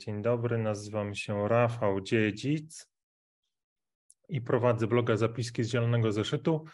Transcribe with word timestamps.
Dzień 0.00 0.22
dobry, 0.22 0.58
nazywam 0.58 1.14
się 1.14 1.48
Rafał 1.48 2.00
Dziedzic 2.00 2.90
i 4.28 4.40
prowadzę 4.40 4.86
bloga 4.86 5.16
Zapiski 5.16 5.64
z 5.64 5.70
Zielonego 5.70 6.12
Zeszytu, 6.12 6.64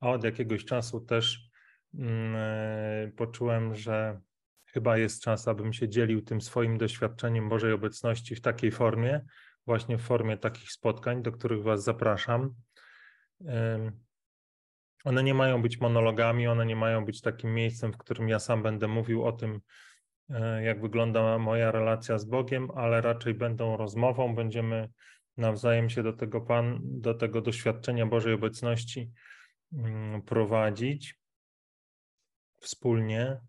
a 0.00 0.10
od 0.10 0.24
jakiegoś 0.24 0.64
czasu 0.64 1.00
też 1.00 1.50
mm, 1.94 3.12
poczułem, 3.12 3.74
że 3.74 4.20
chyba 4.66 4.98
jest 4.98 5.22
czas, 5.22 5.48
abym 5.48 5.72
się 5.72 5.88
dzielił 5.88 6.22
tym 6.22 6.40
swoim 6.40 6.78
doświadczeniem 6.78 7.48
Bożej 7.48 7.72
obecności 7.72 8.34
w 8.34 8.40
takiej 8.40 8.70
formie, 8.70 9.20
właśnie 9.66 9.98
w 9.98 10.02
formie 10.02 10.36
takich 10.36 10.72
spotkań, 10.72 11.22
do 11.22 11.32
których 11.32 11.62
Was 11.62 11.84
zapraszam. 11.84 12.54
One 15.04 15.22
nie 15.22 15.34
mają 15.34 15.62
być 15.62 15.80
monologami, 15.80 16.46
one 16.46 16.66
nie 16.66 16.76
mają 16.76 17.04
być 17.04 17.20
takim 17.20 17.54
miejscem, 17.54 17.92
w 17.92 17.98
którym 17.98 18.28
ja 18.28 18.38
sam 18.38 18.62
będę 18.62 18.88
mówił 18.88 19.24
o 19.24 19.32
tym, 19.32 19.54
e, 19.54 19.60
jak 20.62 20.80
wygląda 20.80 21.38
moja 21.38 21.70
relacja 21.70 22.18
z 22.18 22.24
Bogiem, 22.24 22.68
ale 22.74 23.00
raczej 23.00 23.34
będą 23.34 23.76
rozmową, 23.76 24.34
będziemy 24.34 24.88
nawzajem 25.36 25.90
się 25.90 26.02
do 26.02 26.12
tego 26.12 26.40
Pan, 26.40 26.80
do 26.82 27.14
tego 27.14 27.40
doświadczenia 27.40 28.06
Bożej 28.06 28.34
obecności 28.34 29.10
mm, 29.72 30.22
prowadzić 30.22 31.18
wspólnie. 32.60 33.40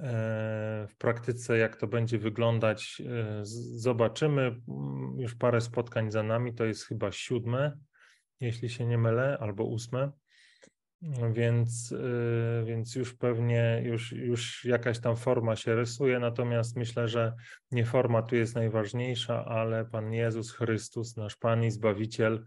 E, 0.00 0.86
w 0.90 0.96
praktyce, 0.98 1.58
jak 1.58 1.76
to 1.76 1.86
będzie 1.86 2.18
wyglądać, 2.18 3.02
e, 3.06 3.40
zobaczymy. 3.74 4.42
Mm, 4.42 5.20
już 5.20 5.34
parę 5.34 5.60
spotkań 5.60 6.10
za 6.10 6.22
nami, 6.22 6.54
to 6.54 6.64
jest 6.64 6.86
chyba 6.86 7.12
siódme, 7.12 7.78
jeśli 8.40 8.68
się 8.68 8.86
nie 8.86 8.98
mylę, 8.98 9.38
albo 9.40 9.64
ósme. 9.64 10.12
Więc, 11.32 11.92
y, 11.92 12.62
więc 12.66 12.94
już 12.94 13.14
pewnie 13.14 13.82
już, 13.84 14.12
już 14.12 14.64
jakaś 14.64 14.98
tam 14.98 15.16
forma 15.16 15.56
się 15.56 15.74
rysuje, 15.74 16.18
natomiast 16.18 16.76
myślę, 16.76 17.08
że 17.08 17.34
nie 17.70 17.84
forma 17.84 18.22
tu 18.22 18.36
jest 18.36 18.54
najważniejsza, 18.54 19.44
ale 19.44 19.84
Pan 19.84 20.12
Jezus 20.12 20.52
Chrystus, 20.52 21.16
nasz 21.16 21.36
Pan 21.36 21.64
i 21.64 21.70
Zbawiciel, 21.70 22.44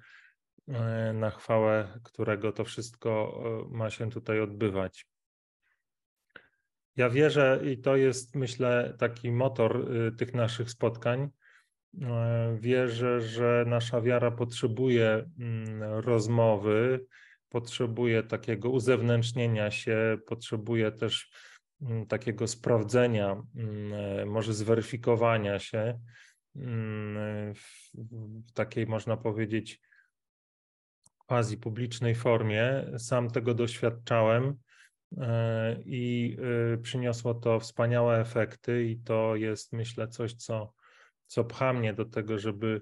y, 0.68 0.74
na 1.14 1.30
chwałę 1.30 2.00
którego 2.04 2.52
to 2.52 2.66
wszystko 2.66 3.42
y, 3.72 3.78
ma 3.78 3.90
się 3.90 4.10
tutaj 4.10 4.40
odbywać. 4.40 5.06
Ja 6.96 7.10
wierzę, 7.10 7.60
i 7.64 7.78
to 7.78 7.96
jest, 7.96 8.36
myślę, 8.36 8.96
taki 8.98 9.32
motor 9.32 9.88
tych 10.18 10.34
naszych 10.34 10.70
spotkań. 10.70 11.30
Wierzę, 12.60 13.22
że 13.22 13.66
nasza 13.68 14.02
wiara 14.02 14.32
potrzebuje 14.32 15.30
mm, 15.40 15.84
rozmowy, 15.84 17.06
potrzebuje 17.50 18.24
takiego 18.24 18.70
uzewnętrznienia 18.70 19.72
się, 19.72 20.18
potrzebuje 20.28 20.92
też 20.92 21.32
mm, 21.82 22.06
takiego 22.06 22.48
sprawdzenia, 22.48 23.44
mm, 23.56 23.94
e, 23.94 24.26
może 24.26 24.54
zweryfikowania 24.54 25.60
się 25.60 26.00
mm, 26.56 27.54
w 27.54 28.52
takiej, 28.54 28.88
można 28.88 29.18
powiedzieć, 29.18 29.82
quasi 31.30 31.58
publicznej 31.58 32.16
formie. 32.16 32.86
Sam 32.98 33.30
tego 33.30 33.54
doświadczałem 33.54 34.56
e, 35.18 35.82
i 35.86 36.38
e, 36.74 36.78
przyniosło 36.78 37.34
to 37.34 37.60
wspaniałe 37.60 38.22
efekty, 38.22 38.84
i 38.84 38.98
to 38.98 39.36
jest, 39.36 39.74
myślę, 39.74 40.08
coś, 40.08 40.34
co, 40.34 40.74
co 41.28 41.44
pcha 41.44 41.74
mnie 41.74 41.94
do 41.94 42.06
tego, 42.06 42.40
żeby 42.40 42.82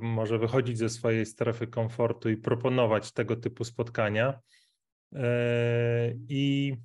może 0.00 0.38
wychodzić 0.38 0.78
ze 0.78 0.88
swojej 0.88 1.26
strefy 1.26 1.66
komfortu 1.66 2.30
i 2.30 2.36
proponować 2.36 3.12
tego 3.12 3.36
typu 3.36 3.64
spotkania. 3.64 4.40
E, 5.14 6.14
I, 6.28 6.76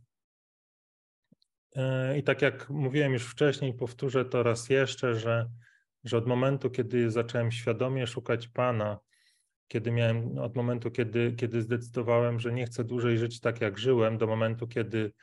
e, 1.76 2.18
i 2.18 2.24
tak 2.24 2.42
jak 2.42 2.70
mówiłem 2.70 3.14
już 3.14 3.26
wcześniej, 3.26 3.74
powtórzę 3.74 4.26
to 4.26 4.44
raz 4.44 4.70
jeszcze, 4.70 5.16
że, 5.16 5.50
że 6.04 6.18
od 6.18 6.28
momentu, 6.28 6.70
kiedy 6.70 7.12
zacząłem 7.12 7.52
świadomie 7.52 8.08
szukać 8.08 8.48
Pana, 8.48 9.00
kiedy 9.68 9.92
miałem, 9.92 10.38
od 10.38 10.56
momentu, 10.56 10.92
kiedy, 10.92 11.34
kiedy 11.38 11.62
zdecydowałem, 11.62 12.40
że 12.40 12.54
nie 12.54 12.66
chcę 12.66 12.84
dłużej 12.84 13.18
żyć 13.18 13.40
tak, 13.40 13.62
jak 13.62 13.78
żyłem, 13.78 14.18
do 14.18 14.28
momentu, 14.28 14.68
kiedy, 14.68 15.14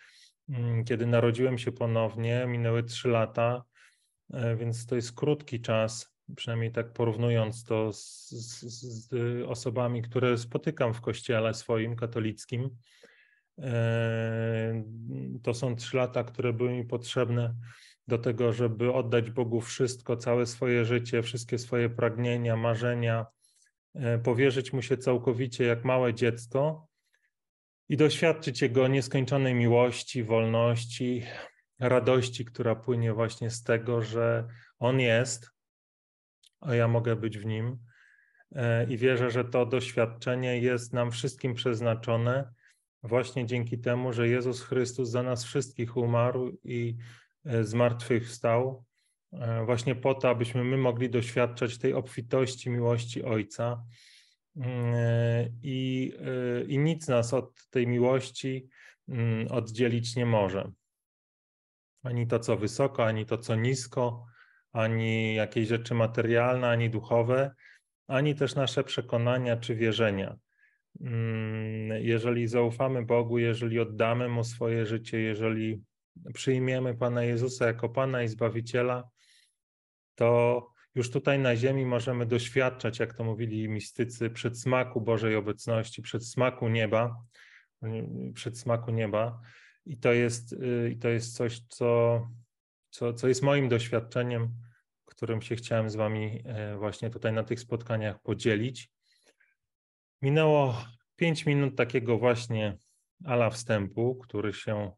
mm, 0.48 0.84
kiedy 0.84 1.06
narodziłem 1.06 1.59
się 1.59 1.72
ponownie, 1.72 2.47
minęły 2.47 2.83
trzy 2.83 3.09
lata, 3.09 3.65
e, 4.33 4.56
więc 4.56 4.87
to 4.87 4.97
jest 4.97 5.12
krótki 5.12 5.60
czas 5.60 6.16
przynajmniej 6.37 6.72
tak 6.72 6.92
porównując 6.92 7.64
to 7.64 7.92
z, 7.92 8.31
z, 8.31 8.60
z, 8.62 9.12
osobami, 9.47 10.03
które 10.03 10.38
spotykam 10.38 10.94
w 10.94 11.00
kościele 11.00 11.54
swoim 11.54 11.97
katolickim. 11.97 12.70
E, 13.59 14.84
to 15.42 15.54
są 15.54 15.76
trzy 15.76 15.97
lata, 15.97 16.25
które 16.25 16.53
były 16.53 16.72
mi 16.72 16.84
potrzebne 16.84 17.54
do 18.09 18.19
tego, 18.19 18.53
żeby 18.53 18.92
oddać 18.92 19.31
Bogu 19.31 19.60
wszystko, 19.60 20.16
całe 20.16 20.47
swoje 20.47 20.84
życie, 20.84 21.22
wszystkie 21.22 21.59
swoje 21.59 21.91
pragnienia, 21.91 22.56
marzenia, 22.56 23.26
e, 23.94 24.19
powierzyć 24.19 24.72
mu 24.72 24.82
się 24.82 24.97
całkowicie 24.97 25.65
jak 25.65 25.84
małe 25.84 26.15
dziecko 26.15 26.88
i 27.88 27.97
doświadczyć 27.97 28.62
Jego 28.62 28.88
nieskończonej 28.88 29.54
miłości, 29.54 30.25
wolności, 30.25 31.22
radości, 31.78 32.44
która 32.44 32.76
płynie 32.76 33.12
właśnie 33.12 33.50
z 33.50 33.62
tego, 33.62 34.03
że 34.03 34.47
On 34.78 35.00
jest, 35.00 35.56
a 36.61 36.75
ja 36.75 36.89
mogę 36.89 37.17
być 37.17 37.39
w 37.39 37.47
nim. 37.47 37.78
E, 38.55 38.84
I 38.84 38.97
wierzę, 38.97 39.31
że 39.31 39.44
to 39.44 39.67
doświadczenie 39.67 40.59
jest 40.59 40.93
nam 40.93 41.11
wszystkim 41.11 41.55
przeznaczone 41.55 42.53
właśnie 43.03 43.47
dzięki 43.47 43.78
temu, 43.78 44.12
że 44.12 44.28
Jezus 44.28 44.62
Chrystus 44.62 45.11
za 45.11 45.22
nas 45.22 45.45
wszystkich 45.45 45.97
umarł 45.97 46.59
i 46.65 46.97
e, 47.45 47.65
zmartwychwstał, 47.65 48.84
e, 49.33 49.65
właśnie 49.65 49.95
po 49.95 50.15
to, 50.15 50.28
abyśmy 50.28 50.65
my 50.65 50.77
mogli 50.77 51.11
doświadczać 51.11 51.78
tej 51.78 51.95
obfitości 51.95 52.71
miłości 52.71 53.25
Ojca. 53.25 53.83
I, 55.62 56.12
I 56.69 56.78
nic 56.78 57.09
nas 57.09 57.34
od 57.34 57.69
tej 57.71 57.87
miłości 57.87 58.69
mm, 59.09 59.49
oddzielić 59.49 60.16
nie 60.16 60.27
może. 60.27 60.72
Ani 62.03 62.27
to, 62.27 62.39
co 62.39 62.56
wysoko, 62.56 63.06
ani 63.06 63.27
to, 63.27 63.39
co 63.39 63.56
nisko, 63.56 64.27
ani 64.76 65.34
jakieś 65.34 65.69
rzeczy 65.69 65.94
materialne, 65.94 66.69
ani 66.69 66.91
duchowe, 66.91 67.54
ani 68.09 68.34
też 68.34 68.54
nasze 68.54 68.84
przekonania 68.84 69.56
czy 69.56 69.75
wierzenia. 69.75 70.37
Mm, 71.00 72.03
jeżeli 72.03 72.48
zaufamy 72.48 73.04
Bogu, 73.04 73.38
jeżeli 73.38 73.81
oddamy 73.81 74.28
Mu 74.28 74.44
swoje 74.44 74.86
życie, 74.86 75.20
jeżeli 75.20 75.82
przyjmiemy 76.34 76.94
Pana 76.94 77.25
Jezusa 77.25 77.66
jako 77.66 77.88
Pana 77.88 78.22
i 78.22 78.28
Zbawiciela, 78.28 79.09
to 80.15 80.62
już 80.94 81.10
tutaj 81.10 81.38
na 81.38 81.56
ziemi 81.56 81.86
możemy 81.86 82.26
doświadczać, 82.26 82.98
jak 82.98 83.15
to 83.15 83.25
mówili 83.25 83.69
mistycy, 83.69 84.31
przedsmaku 84.31 85.00
Bożej 85.00 85.36
obecności, 85.36 86.03
przedsmaku 86.03 86.69
nieba, 86.69 87.16
przedsmaku 88.34 88.91
nieba. 88.91 89.41
I 89.86 89.97
to 89.97 90.12
jest, 90.12 90.53
y, 90.53 90.91
i 90.92 90.98
to 90.98 91.09
jest 91.09 91.36
coś, 91.36 91.60
co, 91.69 92.20
co, 92.91 93.12
co 93.12 93.28
jest 93.28 93.42
moim 93.42 93.69
doświadczeniem 93.69 94.66
którym 95.16 95.43
się 95.43 95.56
chciałem 95.56 95.91
z 95.91 95.97
Wami 95.97 96.43
e, 96.44 96.77
właśnie 96.77 97.10
tutaj 97.10 97.32
na 97.32 97.44
tych 97.44 97.60
spotkaniach 97.60 98.22
podzielić. 98.22 98.91
Minęło 100.22 100.84
5 101.16 101.47
minut 101.47 101.77
takiego 101.77 102.19
właśnie 102.19 102.78
ala 103.25 103.50
wstępu, 103.50 104.16
który 104.16 104.53
się 104.53 104.93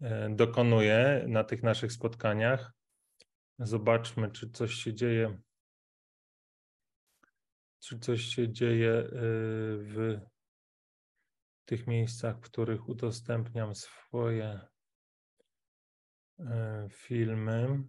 e, 0.00 0.34
dokonuje 0.34 1.24
na 1.28 1.44
tych 1.44 1.62
naszych 1.62 1.92
spotkaniach. 1.92 2.72
Zobaczmy, 3.58 4.30
czy 4.30 4.50
coś 4.50 4.74
się 4.74 4.94
dzieje. 4.94 5.38
Czy 7.78 7.98
coś 7.98 8.22
się 8.22 8.52
dzieje 8.52 8.92
e, 8.92 9.08
w 9.78 10.20
tych 11.64 11.86
miejscach, 11.86 12.36
w 12.36 12.40
których 12.40 12.88
udostępniam 12.88 13.74
swoje 13.74 14.60
filmy. 16.90 17.84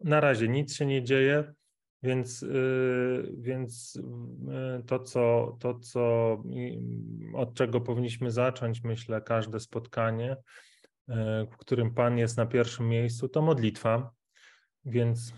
Na 0.00 0.20
razie 0.20 0.48
nic 0.48 0.74
się 0.74 0.86
nie 0.86 1.02
dzieje, 1.02 1.54
więc, 2.02 2.42
y, 2.42 3.32
więc 3.38 3.96
y, 3.96 4.82
to, 4.86 4.98
co, 4.98 5.56
to, 5.60 5.78
co 5.78 6.36
od 7.34 7.54
czego 7.54 7.80
powinniśmy 7.80 8.30
zacząć, 8.30 8.82
myślę, 8.82 9.22
każde 9.22 9.60
spotkanie, 9.60 10.32
y, 10.32 11.14
w 11.52 11.56
którym 11.56 11.94
Pan 11.94 12.18
jest 12.18 12.36
na 12.36 12.46
pierwszym 12.46 12.88
miejscu, 12.88 13.28
to 13.28 13.42
modlitwa. 13.42 14.10
Więc 14.84 15.34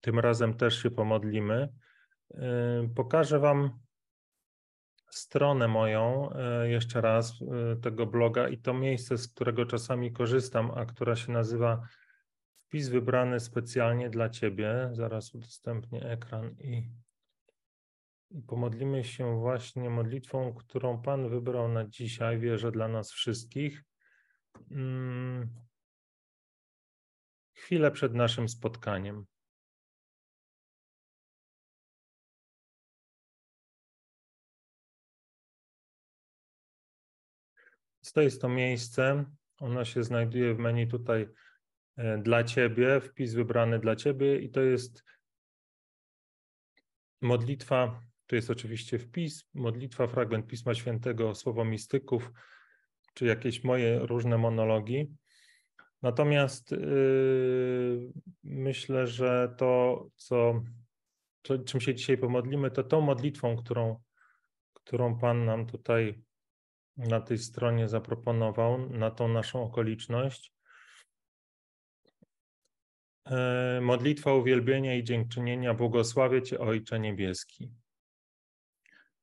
tym 0.00 0.18
razem 0.18 0.54
też 0.54 0.82
się 0.82 0.90
pomodlimy. 0.90 1.68
Pokażę 2.94 3.38
Wam 3.38 3.70
stronę 5.10 5.68
moją 5.68 6.30
jeszcze 6.64 7.00
raz 7.00 7.34
tego 7.82 8.06
bloga 8.06 8.48
i 8.48 8.58
to 8.58 8.74
miejsce, 8.74 9.18
z 9.18 9.28
którego 9.28 9.66
czasami 9.66 10.12
korzystam, 10.12 10.70
a 10.74 10.84
która 10.84 11.16
się 11.16 11.32
nazywa 11.32 11.88
Wpis 12.66 12.88
wybrany 12.88 13.40
specjalnie 13.40 14.10
dla 14.10 14.28
Ciebie. 14.28 14.90
Zaraz 14.92 15.34
udostępnię 15.34 16.02
ekran 16.02 16.56
i 16.60 16.90
I 18.30 18.42
pomodlimy 18.42 19.04
się 19.04 19.40
właśnie 19.40 19.90
modlitwą, 19.90 20.54
którą 20.54 21.02
Pan 21.02 21.28
wybrał 21.28 21.68
na 21.68 21.84
dzisiaj, 21.84 22.38
wierzę 22.38 22.72
dla 22.72 22.88
nas 22.88 23.12
wszystkich. 23.12 23.84
Mm. 24.70 25.50
Chwilę 27.54 27.90
przed 27.90 28.14
naszym 28.14 28.48
spotkaniem. 28.48 29.26
To 38.14 38.22
jest 38.22 38.40
to 38.40 38.48
miejsce. 38.48 39.24
Ono 39.60 39.84
się 39.84 40.02
znajduje 40.02 40.54
w 40.54 40.58
menu 40.58 40.86
tutaj 40.88 41.28
dla 42.22 42.44
Ciebie, 42.44 43.00
wpis 43.00 43.34
wybrany 43.34 43.78
dla 43.78 43.96
Ciebie 43.96 44.38
i 44.38 44.50
to 44.50 44.60
jest 44.60 45.04
modlitwa, 47.20 48.00
tu 48.26 48.36
jest 48.36 48.50
oczywiście 48.50 48.98
wpis, 48.98 49.48
modlitwa, 49.54 50.06
fragment 50.06 50.46
Pisma 50.46 50.74
Świętego, 50.74 51.34
słowo 51.34 51.64
mistyków, 51.64 52.32
czy 53.14 53.26
jakieś 53.26 53.64
moje 53.64 53.98
różne 53.98 54.38
monologi. 54.38 55.14
Natomiast 56.02 56.70
yy, 56.70 58.12
myślę, 58.44 59.06
że 59.06 59.54
to, 59.58 60.06
co, 60.16 60.62
to, 61.42 61.58
czym 61.58 61.80
się 61.80 61.94
dzisiaj 61.94 62.18
pomodlimy, 62.18 62.70
to 62.70 62.82
tą 62.82 63.00
modlitwą, 63.00 63.56
którą, 63.56 64.02
którą 64.72 65.18
Pan 65.18 65.44
nam 65.44 65.66
tutaj 65.66 66.22
na 66.96 67.20
tej 67.20 67.38
stronie 67.38 67.88
zaproponował, 67.88 68.90
na 68.90 69.10
tą 69.10 69.28
naszą 69.28 69.62
okoliczność. 69.62 70.55
E, 73.26 73.80
modlitwa 73.80 74.34
uwielbienia 74.34 74.94
i 74.94 75.04
dziękczynienia, 75.04 75.74
błogosławię 75.74 76.42
Cię 76.42 76.58
Ojcze 76.58 77.00
Niebieski. 77.00 77.70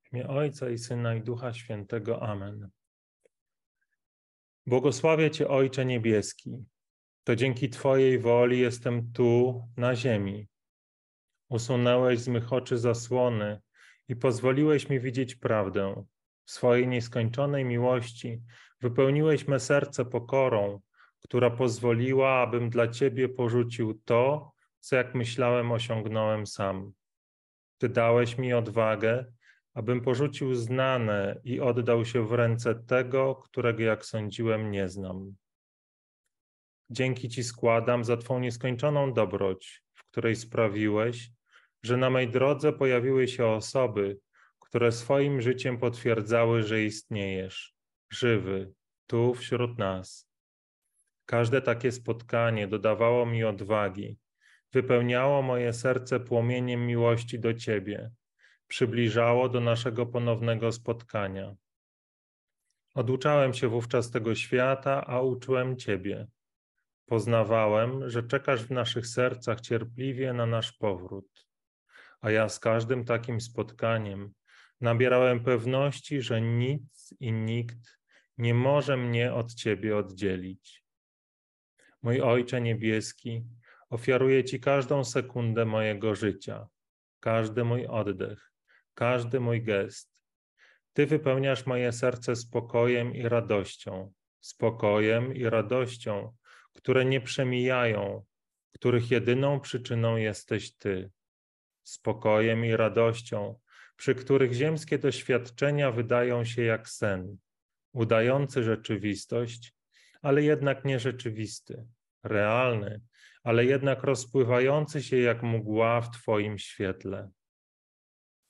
W 0.03 0.13
imię 0.13 0.27
Ojca 0.27 0.69
i 0.69 0.77
Syna 0.77 1.15
i 1.15 1.21
Ducha 1.21 1.53
Świętego. 1.53 2.23
Amen. 2.23 2.69
Błogosławię 4.65 5.31
Cię 5.31 5.47
Ojcze 5.47 5.85
Niebieski. 5.85 6.65
To 7.23 7.35
dzięki 7.35 7.69
Twojej 7.69 8.19
woli 8.19 8.59
jestem 8.59 9.11
tu, 9.13 9.63
na 9.77 9.95
ziemi. 9.95 10.47
Usunęłeś 11.49 12.19
z 12.19 12.27
mych 12.27 12.53
oczy 12.53 12.77
zasłony 12.77 13.61
i 14.07 14.15
pozwoliłeś 14.15 14.89
mi 14.89 14.99
widzieć 14.99 15.35
prawdę. 15.35 16.05
W 16.45 16.51
swojej 16.51 16.87
nieskończonej 16.87 17.65
miłości 17.65 18.41
wypełniłeś 18.81 19.47
me 19.47 19.59
serce 19.59 20.05
pokorą, 20.05 20.81
która 21.23 21.49
pozwoliła, 21.49 22.41
abym 22.41 22.69
dla 22.69 22.87
Ciebie 22.87 23.29
porzucił 23.29 24.01
to, 24.05 24.51
co 24.79 24.95
jak 24.95 25.15
myślałem 25.15 25.71
osiągnąłem 25.71 26.47
sam. 26.47 26.93
Ty 27.77 27.89
dałeś 27.89 28.37
mi 28.37 28.53
odwagę, 28.53 29.25
abym 29.73 30.01
porzucił 30.01 30.55
znane 30.55 31.41
i 31.43 31.59
oddał 31.59 32.05
się 32.05 32.27
w 32.27 32.31
ręce 32.31 32.75
tego, 32.75 33.35
którego 33.35 33.83
jak 33.83 34.05
sądziłem 34.05 34.71
nie 34.71 34.89
znam. 34.89 35.35
Dzięki 36.89 37.29
Ci 37.29 37.43
składam 37.43 38.03
za 38.03 38.17
Twą 38.17 38.39
nieskończoną 38.39 39.13
dobroć, 39.13 39.83
w 39.93 40.03
której 40.03 40.35
sprawiłeś, 40.35 41.29
że 41.83 41.97
na 41.97 42.09
mej 42.09 42.29
drodze 42.29 42.73
pojawiły 42.73 43.27
się 43.27 43.45
osoby, 43.45 44.19
które 44.59 44.91
swoim 44.91 45.41
życiem 45.41 45.77
potwierdzały, 45.77 46.63
że 46.63 46.83
istniejesz, 46.83 47.75
żywy, 48.09 48.73
tu 49.07 49.33
wśród 49.33 49.77
nas. 49.77 50.32
Każde 51.25 51.61
takie 51.61 51.91
spotkanie 51.91 52.67
dodawało 52.67 53.25
mi 53.25 53.43
odwagi, 53.43 54.17
wypełniało 54.73 55.41
moje 55.41 55.73
serce 55.73 56.19
płomieniem 56.19 56.87
miłości 56.87 57.39
do 57.39 57.53
Ciebie, 57.53 58.11
przybliżało 58.67 59.49
do 59.49 59.59
naszego 59.59 60.05
ponownego 60.05 60.71
spotkania. 60.71 61.55
Oduczałem 62.95 63.53
się 63.53 63.67
wówczas 63.67 64.11
tego 64.11 64.35
świata, 64.35 65.05
a 65.05 65.21
uczyłem 65.21 65.77
Ciebie. 65.77 66.27
Poznawałem, 67.05 68.09
że 68.09 68.23
czekasz 68.23 68.63
w 68.63 68.71
naszych 68.71 69.07
sercach 69.07 69.61
cierpliwie 69.61 70.33
na 70.33 70.45
nasz 70.45 70.71
powrót. 70.71 71.47
A 72.21 72.31
ja 72.31 72.49
z 72.49 72.59
każdym 72.59 73.05
takim 73.05 73.41
spotkaniem 73.41 74.33
nabierałem 74.81 75.43
pewności, 75.43 76.21
że 76.21 76.41
nic 76.41 77.13
i 77.19 77.31
nikt 77.31 77.99
nie 78.37 78.53
może 78.53 78.97
mnie 78.97 79.33
od 79.33 79.53
Ciebie 79.53 79.97
oddzielić. 79.97 80.82
Mój 82.03 82.21
Ojcze 82.21 82.61
Niebieski, 82.61 83.43
ofiaruję 83.89 84.43
Ci 84.43 84.59
każdą 84.59 85.03
sekundę 85.03 85.65
mojego 85.65 86.15
życia, 86.15 86.67
każdy 87.19 87.63
mój 87.63 87.87
oddech, 87.87 88.51
każdy 88.93 89.39
mój 89.39 89.63
gest. 89.63 90.21
Ty 90.93 91.05
wypełniasz 91.05 91.65
moje 91.65 91.91
serce 91.91 92.35
spokojem 92.35 93.15
i 93.15 93.23
radością, 93.23 94.13
spokojem 94.41 95.35
i 95.35 95.43
radością, 95.43 96.35
które 96.73 97.05
nie 97.05 97.21
przemijają, 97.21 98.23
których 98.71 99.11
jedyną 99.11 99.59
przyczyną 99.59 100.17
jesteś 100.17 100.75
Ty, 100.77 101.11
spokojem 101.83 102.65
i 102.65 102.75
radością, 102.75 103.59
przy 103.95 104.15
których 104.15 104.53
ziemskie 104.53 104.97
doświadczenia 104.97 105.91
wydają 105.91 106.45
się 106.45 106.61
jak 106.63 106.89
sen, 106.89 107.37
udający 107.93 108.63
rzeczywistość, 108.63 109.73
ale 110.23 110.43
jednak 110.43 110.85
nierzeczywisty, 110.85 111.85
realny, 112.23 113.01
ale 113.43 113.65
jednak 113.65 114.03
rozpływający 114.03 115.03
się 115.03 115.17
jak 115.17 115.43
mgła 115.43 116.01
w 116.01 116.11
Twoim 116.11 116.57
świetle. 116.57 117.29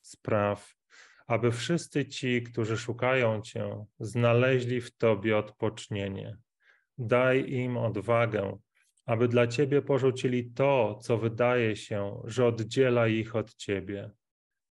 Spraw, 0.02 0.75
aby 1.28 1.52
wszyscy 1.52 2.06
ci, 2.06 2.44
którzy 2.44 2.78
szukają 2.78 3.42
Cię, 3.42 3.86
znaleźli 4.00 4.81
w 4.81 4.98
Tobie 4.98 5.38
odpocznienie. 5.38 6.38
Daj 6.98 7.52
im 7.52 7.78
odwagę, 7.78 8.58
aby 9.06 9.28
dla 9.28 9.48
Ciebie 9.48 9.81
porzucili 9.81 10.52
to, 10.52 11.00
co 11.02 11.18
wydaje 11.18 11.75
się, 11.75 12.22
że 12.25 12.46
oddziela 12.46 13.08
ich 13.08 13.36
od 13.36 13.56
Ciebie. 13.56 14.12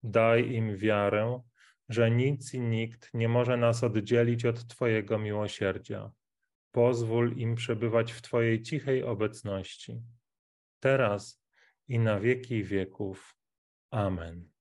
Daj 0.03 0.53
im 0.53 0.77
wiarę, 0.77 1.41
że 1.89 2.11
nic 2.11 2.55
i 2.55 2.61
nikt 2.61 3.15
nie 3.15 3.29
może 3.29 3.57
nas 3.57 3.85
oddzielić 3.85 4.45
od 4.45 4.67
Twojego 4.67 5.19
miłosierdzia. 5.19 6.11
Pozwól 6.73 7.33
im 7.37 7.55
przebywać 7.55 8.13
w 8.13 8.23
Twojej 8.23 8.63
cichej 8.63 9.03
obecności, 9.03 10.03
teraz 10.81 11.43
i 11.89 11.99
na 11.99 12.21
wieki 12.21 12.65
wieków. 12.65 13.37
Amen. 13.91 14.53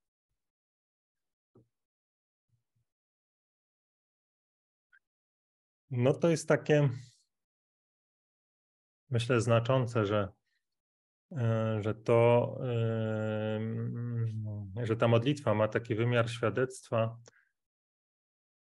No 5.90 6.14
to 6.14 6.30
jest 6.30 6.48
takie, 6.48 6.88
myślę, 9.10 9.40
znaczące, 9.40 10.06
że, 10.06 10.28
e, 11.32 11.78
że 11.80 11.94
to, 11.94 12.58
że 14.82 14.96
ta 14.96 15.08
modlitwa 15.08 15.54
ma 15.54 15.68
taki 15.68 15.94
wymiar 15.94 16.30
świadectwa, 16.30 17.18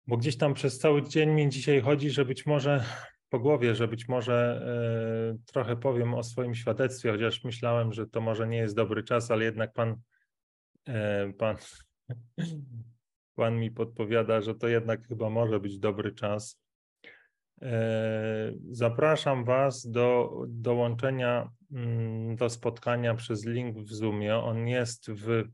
bo 0.07 0.17
gdzieś 0.17 0.37
tam 0.37 0.55
przez 0.55 0.79
cały 0.79 1.03
dzień 1.03 1.31
mi 1.31 1.49
dzisiaj 1.49 1.81
chodzi, 1.81 2.11
że 2.11 2.25
być 2.25 2.47
może 2.47 2.85
po 3.31 3.39
głowie, 3.39 3.75
że 3.75 3.89
być 3.89 4.09
może 4.09 4.63
e, 5.37 5.53
trochę 5.53 5.77
powiem 5.77 6.15
o 6.15 6.23
swoim 6.23 6.55
świadectwie, 6.55 7.13
chociaż 7.13 7.45
myślałem, 7.45 7.93
że 7.93 8.07
to 8.07 8.21
może 8.21 8.49
nie 8.49 8.59
jest 8.59 8.77
dobry 8.77 9.03
czas, 9.03 9.31
ale 9.31 9.45
jednak 9.45 9.73
pan, 9.73 9.97
e, 10.89 11.33
pan, 11.33 11.57
pan 13.37 13.59
mi 13.59 13.71
podpowiada, 13.71 14.41
że 14.41 14.55
to 14.55 14.69
jednak 14.69 15.09
chyba 15.09 15.31
może 15.31 15.61
być 15.61 15.79
dobry 15.79 16.15
czas. 16.15 16.61
E, 17.63 18.53
zapraszam 18.71 19.45
Was 19.45 19.91
do 19.91 20.31
dołączenia 20.49 21.51
mm, 21.73 22.37
do 22.37 22.51
spotkania 22.51 23.15
przez 23.15 23.47
link 23.47 23.79
w 23.79 23.93
Zoomie. 23.93 24.37
On 24.37 24.69
jest 24.69 25.11
w, 25.11 25.45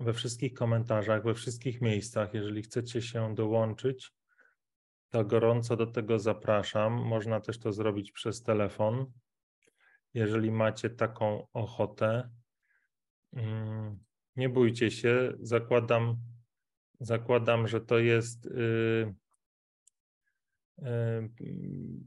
we 0.00 0.12
wszystkich 0.12 0.54
komentarzach, 0.54 1.24
we 1.24 1.34
wszystkich 1.34 1.80
miejscach. 1.80 2.34
Jeżeli 2.34 2.62
chcecie 2.62 3.02
się 3.02 3.34
dołączyć, 3.34 4.12
to 5.14 5.24
gorąco 5.24 5.76
do 5.76 5.86
tego 5.86 6.18
zapraszam. 6.18 6.92
Można 6.92 7.40
też 7.40 7.58
to 7.58 7.72
zrobić 7.72 8.12
przez 8.12 8.42
telefon, 8.42 9.06
jeżeli 10.14 10.50
macie 10.50 10.90
taką 10.90 11.46
ochotę. 11.52 12.30
Mm, 13.32 13.98
nie 14.36 14.48
bójcie 14.48 14.90
się, 14.90 15.32
zakładam, 15.40 16.16
zakładam 17.00 17.68
że 17.68 17.80
to 17.80 17.98
jest. 17.98 18.44
Yy, 18.44 19.14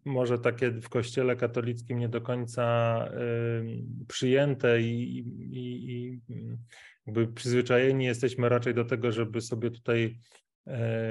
może 0.05 0.39
takie 0.39 0.71
w 0.71 0.89
kościele 0.89 1.35
katolickim 1.35 1.99
nie 1.99 2.09
do 2.09 2.21
końca 2.21 3.09
przyjęte 4.07 4.81
i, 4.81 5.17
i, 5.17 5.91
i 5.91 6.21
jakby 7.05 7.27
przyzwyczajeni 7.27 8.05
jesteśmy 8.05 8.49
raczej 8.49 8.73
do 8.73 8.85
tego, 8.85 9.11
żeby 9.11 9.41
sobie 9.41 9.71
tutaj 9.71 10.19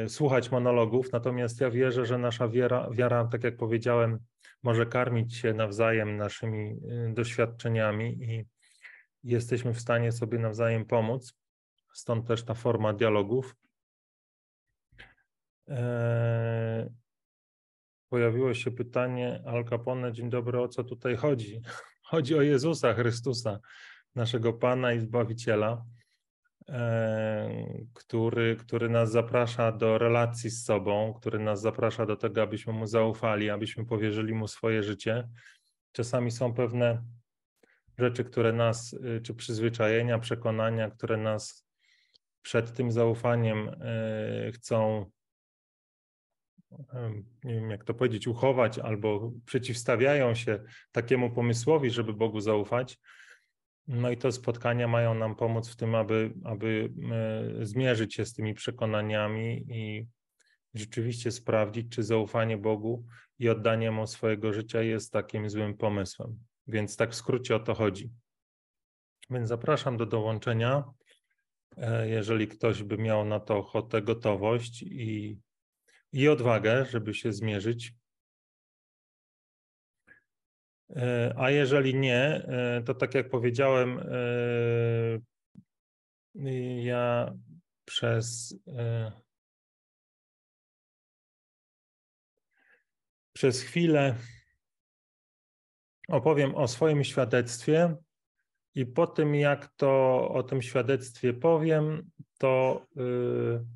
słuchać 0.08 0.50
monologów, 0.50 1.12
natomiast 1.12 1.60
ja 1.60 1.70
wierzę, 1.70 2.06
że 2.06 2.18
nasza 2.18 2.48
wiara, 2.48 2.88
wiara, 2.90 3.24
tak 3.24 3.44
jak 3.44 3.56
powiedziałem, 3.56 4.18
może 4.62 4.86
karmić 4.86 5.36
się 5.36 5.54
nawzajem 5.54 6.16
naszymi 6.16 6.70
y, 6.70 7.12
doświadczeniami 7.14 8.24
i 8.24 8.46
jesteśmy 9.24 9.74
w 9.74 9.80
stanie 9.80 10.12
sobie 10.12 10.38
nawzajem 10.38 10.84
pomóc. 10.84 11.34
stąd 11.92 12.26
też 12.26 12.44
ta 12.44 12.54
forma 12.54 12.92
dialogów. 12.92 13.56
E, 15.68 16.90
pojawiło 18.08 18.54
się 18.54 18.70
pytanie 18.70 19.42
Al 19.46 19.64
Capone, 19.64 20.12
dzień 20.12 20.30
dobry, 20.30 20.60
o 20.60 20.68
co 20.68 20.84
tutaj 20.84 21.16
chodzi? 21.16 21.60
Chodzi 22.10 22.34
o 22.34 22.42
Jezusa 22.42 22.94
Chrystusa, 22.94 23.60
naszego 24.14 24.52
Pana 24.52 24.92
i 24.92 25.00
Zbawiciela, 25.00 25.72
e, 25.72 25.95
który, 27.94 28.56
który 28.56 28.88
nas 28.88 29.10
zaprasza 29.10 29.72
do 29.72 29.98
relacji 29.98 30.50
z 30.50 30.64
sobą, 30.64 31.14
który 31.14 31.38
nas 31.38 31.60
zaprasza 31.60 32.06
do 32.06 32.16
tego, 32.16 32.42
abyśmy 32.42 32.72
Mu 32.72 32.86
zaufali, 32.86 33.50
abyśmy 33.50 33.86
powierzyli 33.86 34.34
Mu 34.34 34.48
swoje 34.48 34.82
życie. 34.82 35.28
Czasami 35.92 36.30
są 36.30 36.54
pewne 36.54 37.02
rzeczy, 37.98 38.24
które 38.24 38.52
nas, 38.52 38.92
y, 38.92 39.20
czy 39.20 39.34
przyzwyczajenia, 39.34 40.18
przekonania, 40.18 40.90
które 40.90 41.16
nas 41.16 41.68
przed 42.42 42.72
tym 42.72 42.92
zaufaniem 42.92 43.68
y, 43.68 44.52
chcą, 44.52 45.10
nie 47.44 47.54
wiem 47.54 47.70
jak 47.70 47.84
to 47.84 47.94
powiedzieć, 47.94 48.26
uchować 48.26 48.78
albo 48.78 49.32
przeciwstawiają 49.44 50.34
się 50.34 50.62
takiemu 50.92 51.30
pomysłowi, 51.30 51.90
żeby 51.90 52.12
Bogu 52.12 52.40
zaufać. 52.40 52.98
No 53.88 54.10
i 54.10 54.16
te 54.16 54.32
spotkania 54.32 54.88
mają 54.88 55.14
nam 55.14 55.36
pomóc 55.36 55.68
w 55.68 55.76
tym, 55.76 55.94
aby, 55.94 56.32
aby 56.44 56.92
y, 57.60 57.66
zmierzyć 57.66 58.14
się 58.14 58.24
z 58.26 58.32
tymi 58.32 58.54
przekonaniami 58.54 59.66
i 59.68 60.06
rzeczywiście 60.74 61.32
sprawdzić, 61.32 61.92
czy 61.92 62.02
zaufanie 62.02 62.58
Bogu 62.58 63.04
i 63.38 63.48
oddanie 63.48 63.90
Mu 63.90 64.06
swojego 64.06 64.52
życia 64.52 64.82
jest 64.82 65.12
takim 65.12 65.50
złym 65.50 65.76
pomysłem. 65.76 66.38
Więc 66.66 66.96
tak 66.96 67.10
w 67.10 67.14
skrócie 67.14 67.56
o 67.56 67.60
to 67.60 67.74
chodzi. 67.74 68.10
Więc 69.30 69.48
zapraszam 69.48 69.96
do 69.96 70.06
dołączenia, 70.06 70.84
e, 71.76 72.08
jeżeli 72.08 72.48
ktoś 72.48 72.82
by 72.82 72.98
miał 72.98 73.24
na 73.24 73.40
to 73.40 73.56
ochotę, 73.56 74.02
gotowość 74.02 74.82
i, 74.82 75.38
i 76.12 76.28
odwagę, 76.28 76.86
żeby 76.90 77.14
się 77.14 77.32
zmierzyć. 77.32 77.92
E, 80.90 81.34
a 81.36 81.50
jeżeli 81.50 81.94
nie, 81.94 82.18
e, 82.18 82.82
to 82.86 82.94
tak 82.94 83.14
jak 83.14 83.30
powiedziałem, 83.30 84.00
ja 86.82 87.34
przez 87.84 88.58
przez 93.32 93.62
chwilę 93.62 94.14
opowiem 96.08 96.54
o 96.54 96.68
swoim 96.68 97.04
świadectwie 97.04 97.96
i 98.74 98.86
po 98.86 99.06
tym, 99.06 99.34
jak 99.34 99.68
to 99.76 100.20
o 100.28 100.42
tym 100.42 100.62
świadectwie 100.62 101.34
powiem, 101.34 102.10
to 102.38 102.86
yy, 102.96 103.66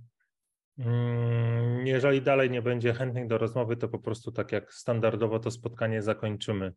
jeżeli 1.84 2.22
dalej 2.22 2.50
nie 2.50 2.62
będzie 2.62 2.92
chętnych 2.92 3.26
do 3.26 3.38
rozmowy, 3.38 3.76
to 3.76 3.88
po 3.88 3.98
prostu 3.98 4.32
tak 4.32 4.52
jak 4.52 4.74
standardowo 4.74 5.38
to 5.38 5.50
spotkanie 5.50 6.02
zakończymy. 6.02 6.72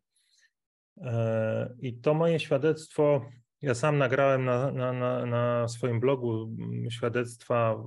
I 1.80 1.94
to 1.94 2.14
moje 2.14 2.40
świadectwo, 2.40 3.26
ja 3.62 3.76
sam 3.76 3.98
nagrałem 3.98 4.46
na, 4.46 4.72
na, 4.72 5.26
na, 5.26 5.68
swoim 5.68 6.00
blogu 6.00 6.56
świadectwa, 6.90 7.84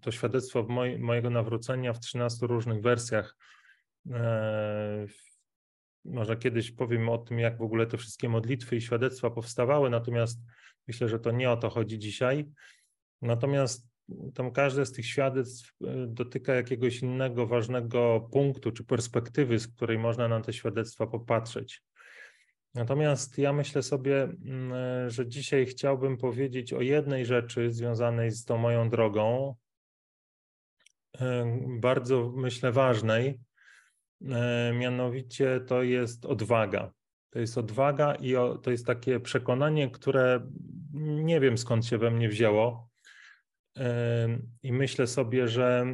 to 0.00 0.10
świadectwo 0.12 0.62
moj, 0.62 0.98
mojego 0.98 1.30
nawrócenia 1.30 1.92
w 1.92 2.00
13 2.00 2.46
różnych 2.46 2.82
wersjach. 2.82 3.36
Yy, 4.06 4.14
może 6.04 6.36
kiedyś 6.36 6.70
powiem 6.70 7.08
o 7.08 7.18
tym, 7.18 7.38
jak 7.38 7.58
w 7.58 7.62
ogóle 7.62 7.86
te 7.86 7.98
wszystkie 7.98 8.28
modlitwy 8.28 8.76
i 8.76 8.80
świadectwa 8.80 9.30
powstawały, 9.30 9.90
natomiast 9.90 10.40
myślę, 10.88 11.08
że 11.08 11.18
to 11.18 11.30
nie 11.30 11.50
o 11.50 11.56
to 11.56 11.70
chodzi 11.70 11.98
dzisiaj. 11.98 12.50
Natomiast 13.22 13.90
tam 14.34 14.52
każde 14.52 14.86
z 14.86 14.92
tych 14.92 15.06
świadectw 15.06 15.72
e, 15.84 16.06
dotyka 16.06 16.54
jakiegoś 16.54 17.02
innego 17.02 17.46
ważnego 17.46 18.28
punktu 18.32 18.72
czy 18.72 18.84
perspektywy, 18.84 19.58
z 19.58 19.68
której 19.68 19.98
można 19.98 20.28
na 20.28 20.40
te 20.40 20.52
świadectwa 20.52 21.06
popatrzeć. 21.06 21.82
Natomiast 22.74 23.38
ja 23.38 23.52
myślę 23.52 23.82
sobie, 23.82 24.22
mm, 24.22 25.10
że 25.10 25.28
dzisiaj 25.28 25.66
chciałbym 25.66 26.16
powiedzieć 26.16 26.72
o 26.72 26.80
jednej 26.80 27.26
rzeczy 27.26 27.72
związanej 27.72 28.30
z 28.30 28.44
tą 28.44 28.58
moją 28.58 28.90
drogą, 28.90 29.54
bardzo 31.80 32.32
myślę 32.36 32.72
ważnej, 32.72 33.40
E, 34.28 34.72
mianowicie 34.74 35.60
to 35.60 35.82
jest 35.82 36.26
odwaga. 36.26 36.92
To 37.30 37.38
jest 37.38 37.58
odwaga 37.58 38.14
i 38.14 38.34
to 38.62 38.70
jest 38.70 38.86
takie 38.86 39.20
przekonanie, 39.20 39.90
które 39.90 40.40
nie 40.94 41.40
wiem 41.40 41.58
skąd 41.58 41.86
się 41.86 41.98
we 41.98 42.10
mnie 42.10 42.28
wzięło. 42.28 42.90
I 44.62 44.72
myślę 44.72 45.06
sobie, 45.06 45.48
że, 45.48 45.86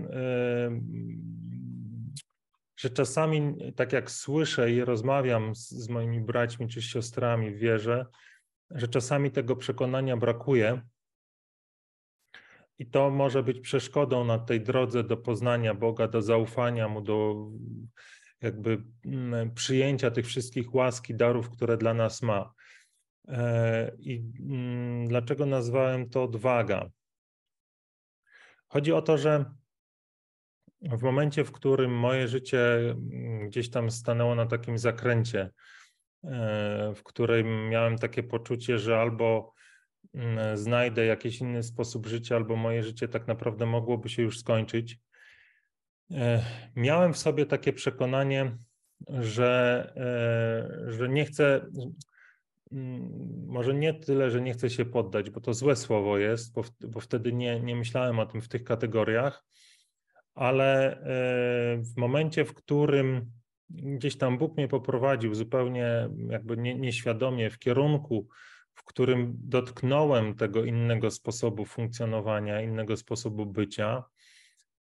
że 2.86 2.90
czasami, 2.90 3.72
tak 3.76 3.92
jak 3.92 4.10
słyszę 4.10 4.72
i 4.72 4.84
rozmawiam 4.84 5.54
z, 5.54 5.68
z 5.70 5.88
moimi 5.88 6.20
braćmi 6.20 6.68
czy 6.68 6.82
siostrami 6.82 7.50
w 7.50 7.58
wierze, 7.58 8.06
że 8.70 8.88
czasami 8.88 9.30
tego 9.30 9.56
przekonania 9.56 10.16
brakuje. 10.16 10.82
I 12.78 12.86
to 12.86 13.10
może 13.10 13.42
być 13.42 13.60
przeszkodą 13.60 14.24
na 14.24 14.38
tej 14.38 14.60
drodze 14.60 15.04
do 15.04 15.16
poznania 15.16 15.74
Boga, 15.74 16.08
do 16.08 16.22
zaufania 16.22 16.88
Mu, 16.88 17.00
do 17.00 17.46
jakby 18.40 18.82
mm, 19.04 19.54
przyjęcia 19.54 20.10
tych 20.10 20.26
wszystkich 20.26 20.74
łaski, 20.74 21.14
darów, 21.14 21.50
które 21.50 21.76
dla 21.76 21.94
nas 21.94 22.22
ma. 22.22 22.52
E, 23.28 23.92
I 23.98 24.24
mm, 24.40 25.08
dlaczego 25.08 25.46
nazwałem 25.46 26.10
to 26.10 26.22
odwaga? 26.22 26.90
Chodzi 28.68 28.92
o 28.92 29.02
to, 29.02 29.18
że 29.18 29.44
w 30.92 31.02
momencie, 31.02 31.44
w 31.44 31.52
którym 31.52 31.98
moje 31.98 32.28
życie 32.28 32.76
mm, 32.78 33.48
gdzieś 33.48 33.70
tam 33.70 33.90
stanęło 33.90 34.34
na 34.34 34.46
takim 34.46 34.78
zakręcie, 34.78 35.50
e, 36.24 36.92
w 36.96 37.02
którym 37.02 37.68
miałem 37.68 37.98
takie 37.98 38.22
poczucie, 38.22 38.78
że 38.78 38.98
albo 38.98 39.56
znajdę 40.54 41.06
jakiś 41.06 41.40
inny 41.40 41.62
sposób 41.62 42.06
życia, 42.06 42.36
albo 42.36 42.56
moje 42.56 42.82
życie 42.82 43.08
tak 43.08 43.26
naprawdę 43.26 43.66
mogłoby 43.66 44.08
się 44.08 44.22
już 44.22 44.38
skończyć, 44.38 44.98
E, 46.10 46.44
miałem 46.76 47.12
w 47.12 47.18
sobie 47.18 47.46
takie 47.46 47.72
przekonanie, 47.72 48.56
że, 49.08 49.92
e, 49.96 50.92
że 50.92 51.08
nie 51.08 51.24
chcę, 51.24 51.66
mm, 52.72 53.46
może 53.46 53.74
nie 53.74 53.94
tyle, 53.94 54.30
że 54.30 54.40
nie 54.40 54.52
chcę 54.52 54.70
się 54.70 54.84
poddać, 54.84 55.30
bo 55.30 55.40
to 55.40 55.54
złe 55.54 55.76
słowo 55.76 56.18
jest, 56.18 56.54
bo, 56.54 56.64
bo 56.80 57.00
wtedy 57.00 57.32
nie, 57.32 57.60
nie 57.60 57.76
myślałem 57.76 58.18
o 58.18 58.26
tym 58.26 58.40
w 58.40 58.48
tych 58.48 58.64
kategoriach, 58.64 59.44
ale 60.36 60.92
e, 60.92 61.02
w 61.82 61.96
momencie, 61.96 62.44
w 62.44 62.54
którym 62.54 63.30
gdzieś 63.70 64.18
tam 64.18 64.38
Bóg 64.38 64.56
mnie 64.56 64.68
poprowadził 64.68 65.34
zupełnie 65.34 66.08
jakby 66.28 66.56
nie, 66.56 66.74
nieświadomie 66.74 67.50
w 67.50 67.58
kierunku, 67.58 68.28
w 68.74 68.84
którym 68.84 69.36
dotknąłem 69.38 70.34
tego 70.34 70.64
innego 70.64 71.10
sposobu 71.10 71.64
funkcjonowania, 71.64 72.60
innego 72.60 72.96
sposobu 72.96 73.46
bycia, 73.46 74.04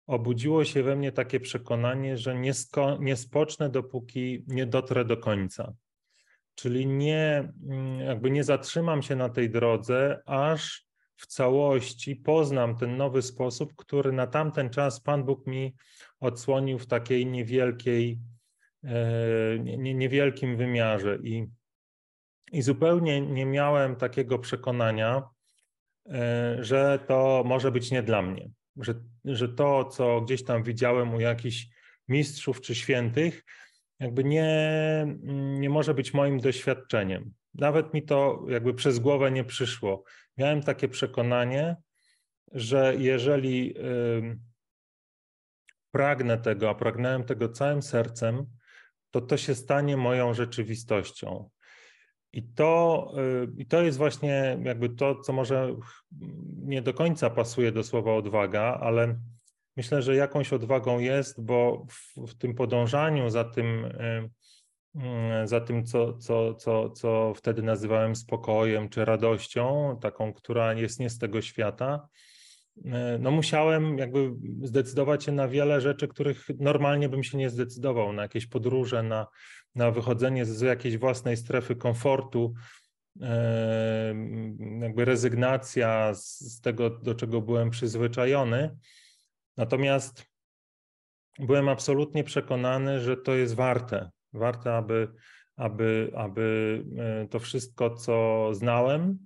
obudziło 0.06 0.64
się 0.64 0.82
we 0.82 0.96
mnie 0.96 1.12
takie 1.12 1.40
przekonanie, 1.40 2.16
że 2.16 2.34
nie, 2.34 2.52
sko- 2.54 2.98
nie 3.00 3.16
spocznę, 3.16 3.70
dopóki 3.70 4.44
nie 4.46 4.66
dotrę 4.66 5.04
do 5.04 5.16
końca. 5.16 5.72
Czyli 6.54 6.86
nie, 6.86 7.52
mm, 7.68 8.00
jakby 8.00 8.30
nie 8.30 8.44
zatrzymam 8.44 9.02
się 9.02 9.16
na 9.16 9.28
tej 9.28 9.50
drodze, 9.50 10.22
aż 10.26 10.85
w 11.16 11.26
całości 11.26 12.16
poznam 12.16 12.76
ten 12.76 12.96
nowy 12.96 13.22
sposób, 13.22 13.72
który 13.76 14.12
na 14.12 14.26
tamten 14.26 14.70
czas 14.70 15.00
Pan 15.00 15.24
Bóg 15.24 15.46
mi 15.46 15.74
odsłonił 16.20 16.78
w 16.78 16.86
takiej 16.86 17.26
niewielkiej, 17.26 18.18
e, 18.84 19.58
niewielkim 19.94 20.56
wymiarze. 20.56 21.18
I, 21.22 21.46
I 22.52 22.62
zupełnie 22.62 23.20
nie 23.20 23.46
miałem 23.46 23.96
takiego 23.96 24.38
przekonania, 24.38 25.22
e, 26.06 26.56
że 26.60 26.98
to 27.06 27.42
może 27.46 27.72
być 27.72 27.90
nie 27.90 28.02
dla 28.02 28.22
mnie 28.22 28.50
że, 28.76 28.94
że 29.24 29.48
to, 29.48 29.84
co 29.84 30.20
gdzieś 30.20 30.44
tam 30.44 30.62
widziałem 30.62 31.14
u 31.14 31.20
jakichś 31.20 31.66
mistrzów 32.08 32.60
czy 32.60 32.74
świętych, 32.74 33.44
jakby 34.00 34.24
nie, 34.24 34.48
nie 35.58 35.70
może 35.70 35.94
być 35.94 36.14
moim 36.14 36.40
doświadczeniem. 36.40 37.32
Nawet 37.54 37.94
mi 37.94 38.02
to 38.02 38.44
jakby 38.48 38.74
przez 38.74 38.98
głowę 38.98 39.30
nie 39.30 39.44
przyszło. 39.44 40.04
Miałem 40.36 40.62
takie 40.62 40.88
przekonanie, 40.88 41.76
że 42.52 42.94
jeżeli 42.98 43.74
pragnę 45.90 46.38
tego, 46.38 46.70
a 46.70 46.74
pragnąłem 46.74 47.24
tego 47.24 47.48
całym 47.48 47.82
sercem, 47.82 48.46
to 49.10 49.20
to 49.20 49.36
się 49.36 49.54
stanie 49.54 49.96
moją 49.96 50.34
rzeczywistością. 50.34 51.50
I 52.32 52.42
to, 52.42 53.12
y, 53.18 53.48
I 53.56 53.66
to 53.66 53.82
jest 53.82 53.98
właśnie 53.98 54.58
jakby 54.62 54.88
to, 54.88 55.20
co 55.20 55.32
może 55.32 55.76
nie 56.56 56.82
do 56.82 56.94
końca 56.94 57.30
pasuje 57.30 57.72
do 57.72 57.84
słowa 57.84 58.14
odwaga, 58.14 58.78
ale 58.80 59.18
myślę, 59.76 60.02
że 60.02 60.16
jakąś 60.16 60.52
odwagą 60.52 60.98
jest, 60.98 61.44
bo 61.44 61.86
w, 61.90 62.26
w 62.26 62.38
tym 62.38 62.54
podążaniu 62.54 63.30
za 63.30 63.44
tym, 63.44 63.84
za 65.44 65.60
tym, 65.60 65.84
co, 65.84 66.12
co, 66.18 66.54
co, 66.54 66.90
co 66.90 67.32
wtedy 67.36 67.62
nazywałem 67.62 68.16
spokojem 68.16 68.88
czy 68.88 69.04
radością, 69.04 69.98
taką, 70.00 70.32
która 70.32 70.74
jest 70.74 71.00
nie 71.00 71.10
z 71.10 71.18
tego 71.18 71.42
świata, 71.42 72.08
e, 72.84 73.18
no 73.20 73.30
musiałem 73.30 73.98
jakby 73.98 74.32
zdecydować 74.62 75.24
się 75.24 75.32
na 75.32 75.48
wiele 75.48 75.80
rzeczy, 75.80 76.08
których 76.08 76.46
normalnie 76.58 77.08
bym 77.08 77.22
się 77.22 77.38
nie 77.38 77.50
zdecydował, 77.50 78.12
na 78.12 78.22
jakieś 78.22 78.46
podróże, 78.46 79.02
na, 79.02 79.26
na 79.74 79.90
wychodzenie 79.90 80.44
z 80.44 80.60
jakiejś 80.60 80.96
własnej 80.98 81.36
strefy 81.36 81.76
komfortu, 81.76 82.54
e, 83.22 84.14
jakby 84.80 85.04
rezygnacja 85.04 86.14
z 86.14 86.60
tego, 86.60 86.90
do 86.90 87.14
czego 87.14 87.40
byłem 87.40 87.70
przyzwyczajony. 87.70 88.76
Natomiast 89.56 90.26
byłem 91.38 91.68
absolutnie 91.68 92.24
przekonany, 92.24 93.00
że 93.00 93.16
to 93.16 93.34
jest 93.34 93.54
warte. 93.54 94.10
Warte, 94.36 94.76
aby, 94.76 95.08
aby, 95.56 96.12
aby 96.16 96.82
e, 96.98 97.28
to 97.28 97.38
wszystko, 97.38 97.90
co 97.90 98.48
znałem, 98.54 99.18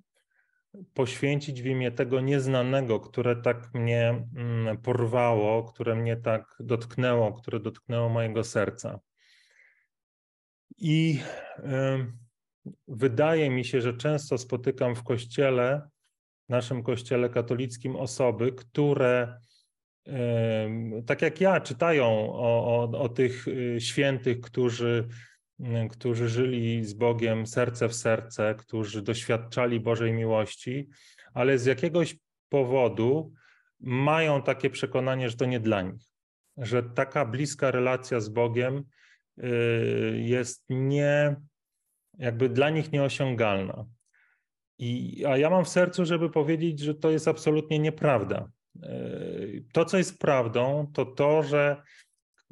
poświęcić 0.95 1.63
w 1.63 1.67
imię 1.67 1.91
tego 1.91 2.21
nieznanego, 2.21 3.01
które 3.01 3.37
tak 3.37 3.75
mnie 3.75 4.27
mm, 4.37 4.79
porwało, 4.79 5.65
które 5.65 5.97
mnie 5.97 6.17
tak 6.17 6.57
dotknęło, 6.61 7.33
które 7.33 7.61
dotknęło 7.61 8.09
mojego 8.09 8.45
serca. 8.45 9.01
I 10.79 11.21
wydaje 12.89 13.51
mi 13.51 13.65
się, 13.65 13.81
że 13.81 13.95
często 13.95 14.39
spotykam 14.39 14.95
w 14.95 15.03
kościele, 15.03 15.89
naszym 16.49 16.83
kościele 16.83 17.29
katolickim, 17.29 17.97
osoby, 17.97 18.53
które 18.53 19.41
tak 21.07 21.23
jak 21.23 21.41
ja, 21.41 21.61
czytają 21.61 22.07
o, 22.33 22.67
o, 22.67 23.01
o 23.01 23.09
tych 23.09 23.49
y, 23.49 23.81
świętych, 23.81 24.41
którzy, 24.41 25.09
y, 25.61 25.89
którzy 25.91 26.29
żyli 26.29 26.85
z 26.85 26.93
Bogiem 26.93 27.47
serce 27.47 27.89
w 27.89 27.95
serce, 27.95 28.55
którzy 28.55 29.03
doświadczali 29.03 29.81
Bożej 29.81 30.13
miłości, 30.13 30.89
ale 31.35 31.59
z 31.59 31.67
jakiegoś 31.67 32.17
powodu 32.49 33.33
mają 33.81 34.43
takie 34.43 34.71
przekonanie, 34.71 35.31
że 35.31 35.37
to 35.37 35.45
nie 35.45 35.61
dla 35.61 35.83
nich, 35.83 36.03
że 36.57 36.83
taka 36.83 37.25
bliska 37.25 37.71
relacja 37.71 38.21
z 38.21 38.29
Bogiem 38.29 38.85
y, 39.39 40.21
jest 40.21 40.65
nie, 40.69 41.37
jakby 42.19 42.49
dla 42.49 42.71
nich 42.71 42.93
nieosiągalna. 42.93 43.85
I, 44.79 45.25
a 45.29 45.37
ja 45.37 45.51
mam 45.51 45.65
w 45.65 45.69
sercu, 45.69 46.05
żeby 46.05 46.31
powiedzieć, 46.31 46.79
że 46.81 46.95
to 46.95 47.11
jest 47.11 47.29
absolutnie 47.29 47.79
nieprawda 47.79 48.49
to, 49.73 49.85
co 49.85 49.99
jest 49.99 50.19
prawdą, 50.19 50.91
to 50.95 51.07
to, 51.07 51.43
że 51.43 51.83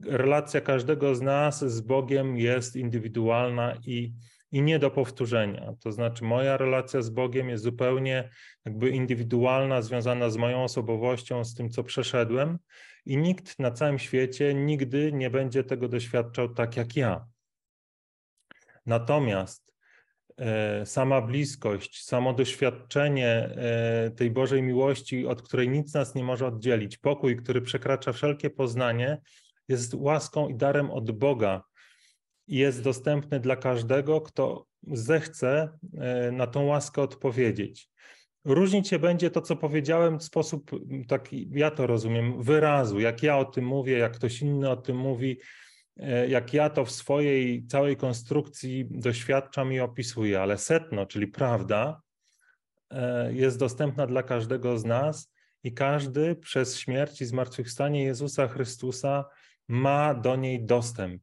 relacja 0.04 0.60
każdego 0.60 1.14
z 1.14 1.20
nas 1.20 1.64
z 1.64 1.80
Bogiem 1.80 2.36
jest 2.36 2.76
indywidualna 2.76 3.74
i, 3.86 4.14
i 4.52 4.62
nie 4.62 4.78
do 4.78 4.90
powtórzenia. 4.90 5.72
To 5.80 5.92
znaczy, 5.92 6.24
moja 6.24 6.56
relacja 6.56 7.02
z 7.02 7.10
Bogiem 7.10 7.48
jest 7.48 7.64
zupełnie 7.64 8.30
jakby 8.64 8.90
indywidualna, 8.90 9.82
związana 9.82 10.30
z 10.30 10.36
moją 10.36 10.64
osobowością, 10.64 11.44
z 11.44 11.54
tym, 11.54 11.70
co 11.70 11.84
przeszedłem, 11.84 12.58
i 13.06 13.16
nikt 13.16 13.58
na 13.58 13.70
całym 13.70 13.98
świecie 13.98 14.54
nigdy 14.54 15.12
nie 15.12 15.30
będzie 15.30 15.64
tego 15.64 15.88
doświadczał 15.88 16.48
tak 16.48 16.76
jak 16.76 16.96
ja. 16.96 17.26
Natomiast 18.86 19.74
sama 20.84 21.20
bliskość, 21.20 22.04
samo 22.04 22.32
doświadczenie 22.32 23.26
e, 23.26 24.10
tej 24.10 24.30
Bożej 24.30 24.62
miłości, 24.62 25.26
od 25.26 25.42
której 25.42 25.68
nic 25.68 25.94
nas 25.94 26.14
nie 26.14 26.24
może 26.24 26.46
oddzielić, 26.46 26.98
pokój, 26.98 27.36
który 27.36 27.62
przekracza 27.62 28.12
wszelkie 28.12 28.50
poznanie, 28.50 29.20
jest 29.68 29.94
łaską 29.94 30.48
i 30.48 30.54
darem 30.54 30.90
od 30.90 31.10
Boga. 31.10 31.62
I 32.48 32.56
jest 32.56 32.82
dostępny 32.82 33.40
dla 33.40 33.56
każdego, 33.56 34.20
kto 34.20 34.66
zechce 34.82 35.78
e, 35.98 36.32
na 36.32 36.46
tą 36.46 36.66
łaskę 36.66 37.02
odpowiedzieć. 37.02 37.90
Różnić 38.44 38.88
się 38.88 38.98
będzie 38.98 39.30
to, 39.30 39.40
co 39.40 39.56
powiedziałem, 39.56 40.18
w 40.18 40.24
sposób 40.24 40.70
taki, 41.08 41.50
ja 41.52 41.70
to 41.70 41.86
rozumiem, 41.86 42.42
wyrazu, 42.42 43.00
jak 43.00 43.22
ja 43.22 43.38
o 43.38 43.44
tym 43.44 43.64
mówię, 43.64 43.98
jak 43.98 44.12
ktoś 44.12 44.42
inny 44.42 44.70
o 44.70 44.76
tym 44.76 44.96
mówi, 44.96 45.38
E, 45.38 45.67
jak 46.28 46.54
ja 46.54 46.70
to 46.70 46.84
w 46.84 46.90
swojej 46.90 47.66
całej 47.66 47.96
konstrukcji 47.96 48.86
doświadczam 48.90 49.72
i 49.72 49.80
opisuję, 49.80 50.40
ale 50.40 50.58
setno, 50.58 51.06
czyli 51.06 51.26
prawda, 51.26 52.02
e, 52.90 53.32
jest 53.32 53.58
dostępna 53.58 54.06
dla 54.06 54.22
każdego 54.22 54.78
z 54.78 54.84
nas 54.84 55.32
i 55.64 55.74
każdy 55.74 56.36
przez 56.36 56.78
śmierć 56.78 57.20
i 57.20 57.26
zmartwychwstanie 57.26 58.04
Jezusa 58.04 58.48
Chrystusa 58.48 59.24
ma 59.68 60.14
do 60.14 60.36
niej 60.36 60.64
dostęp. 60.64 61.22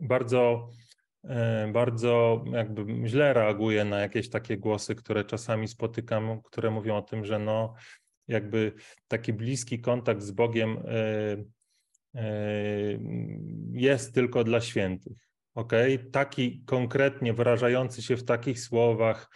Bardzo, 0.00 0.70
e, 1.24 1.70
bardzo 1.72 2.44
jakby 2.52 3.08
źle 3.08 3.32
reaguję 3.32 3.84
na 3.84 4.00
jakieś 4.00 4.30
takie 4.30 4.58
głosy, 4.58 4.94
które 4.94 5.24
czasami 5.24 5.68
spotykam, 5.68 6.42
które 6.42 6.70
mówią 6.70 6.96
o 6.96 7.02
tym, 7.02 7.24
że 7.24 7.38
no, 7.38 7.74
jakby 8.28 8.72
taki 9.08 9.32
bliski 9.32 9.80
kontakt 9.80 10.22
z 10.22 10.30
Bogiem 10.30 10.78
jest 13.72 14.14
tylko 14.14 14.44
dla 14.44 14.60
świętych. 14.60 15.16
Ok? 15.54 15.72
Taki 16.12 16.62
konkretnie 16.66 17.32
wyrażający 17.32 18.02
się 18.02 18.16
w 18.16 18.24
takich 18.24 18.60
słowach, 18.60 19.30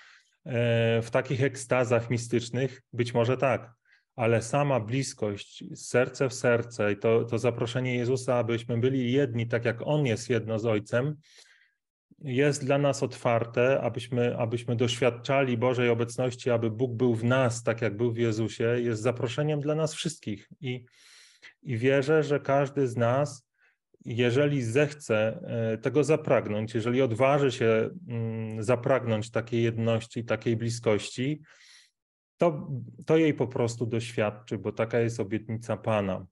e, 0.44 1.02
w 1.02 1.10
takich 1.10 1.42
ekstazach 1.42 2.10
mistycznych, 2.10 2.82
być 2.92 3.14
może 3.14 3.36
tak, 3.36 3.72
ale 4.16 4.42
sama 4.42 4.80
bliskość, 4.80 5.64
serce 5.74 6.28
w 6.28 6.34
serce 6.34 6.92
i 6.92 6.96
to, 6.96 7.24
to 7.24 7.38
zaproszenie 7.38 7.96
Jezusa, 7.96 8.36
abyśmy 8.36 8.78
byli 8.78 9.12
jedni, 9.12 9.46
tak 9.46 9.64
jak 9.64 9.86
On 9.86 10.06
jest 10.06 10.30
jedno 10.30 10.58
z 10.58 10.66
Ojcem, 10.66 11.16
jest 12.18 12.64
dla 12.64 12.78
nas 12.78 13.02
otwarte, 13.02 13.80
abyśmy, 13.80 14.36
abyśmy 14.36 14.76
doświadczali 14.76 15.58
Bożej 15.58 15.88
obecności, 15.88 16.50
aby 16.50 16.70
Bóg 16.70 16.92
był 16.92 17.14
w 17.14 17.24
nas, 17.24 17.62
tak 17.62 17.82
jak 17.82 17.96
był 17.96 18.12
w 18.12 18.18
Jezusie, 18.18 18.64
jest 18.64 19.02
zaproszeniem 19.02 19.60
dla 19.60 19.74
nas 19.74 19.94
wszystkich. 19.94 20.48
I 20.60 20.84
i 21.64 21.76
wierzę, 21.76 22.22
że 22.22 22.40
każdy 22.40 22.88
z 22.88 22.96
nas, 22.96 23.48
jeżeli 24.04 24.62
zechce 24.62 25.40
e, 25.46 25.78
tego 25.78 26.04
zapragnąć, 26.04 26.74
jeżeli 26.74 27.02
odważy 27.02 27.52
się 27.52 27.90
mm, 28.08 28.62
zapragnąć 28.62 29.30
takiej 29.30 29.62
jedności, 29.62 30.24
takiej 30.24 30.56
bliskości, 30.56 31.42
to, 32.36 32.70
to 33.06 33.16
jej 33.16 33.34
po 33.34 33.46
prostu 33.46 33.86
doświadczy, 33.86 34.58
bo 34.58 34.72
taka 34.72 34.98
jest 34.98 35.20
obietnica 35.20 35.76
Pana. 35.76 36.26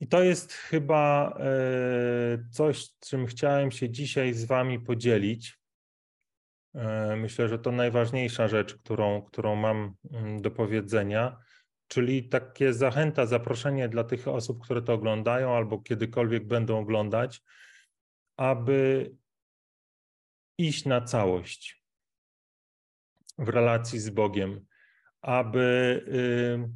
I 0.00 0.06
to 0.06 0.22
jest 0.22 0.52
chyba 0.52 1.36
e, 1.40 2.44
coś, 2.50 2.88
czym 3.00 3.26
chciałem 3.26 3.70
się 3.70 3.90
dzisiaj 3.90 4.32
z 4.34 4.44
Wami 4.44 4.80
podzielić. 4.80 5.58
E, 6.74 7.16
myślę, 7.16 7.48
że 7.48 7.58
to 7.58 7.72
najważniejsza 7.72 8.48
rzecz, 8.48 8.74
którą, 8.74 9.22
którą 9.22 9.56
mam 9.56 9.94
mm, 10.12 10.42
do 10.42 10.50
powiedzenia. 10.50 11.36
Czyli 11.92 12.28
takie 12.28 12.72
zachęta, 12.72 13.26
zaproszenie 13.26 13.88
dla 13.88 14.04
tych 14.04 14.28
osób, 14.28 14.64
które 14.64 14.82
to 14.82 14.92
oglądają 14.94 15.56
albo 15.56 15.78
kiedykolwiek 15.78 16.46
będą 16.46 16.78
oglądać, 16.78 17.42
aby 18.36 19.10
iść 20.58 20.84
na 20.84 21.00
całość 21.00 21.84
w 23.38 23.48
relacji 23.48 23.98
z 23.98 24.10
Bogiem, 24.10 24.66
aby 25.22 25.60
y, 26.08 26.70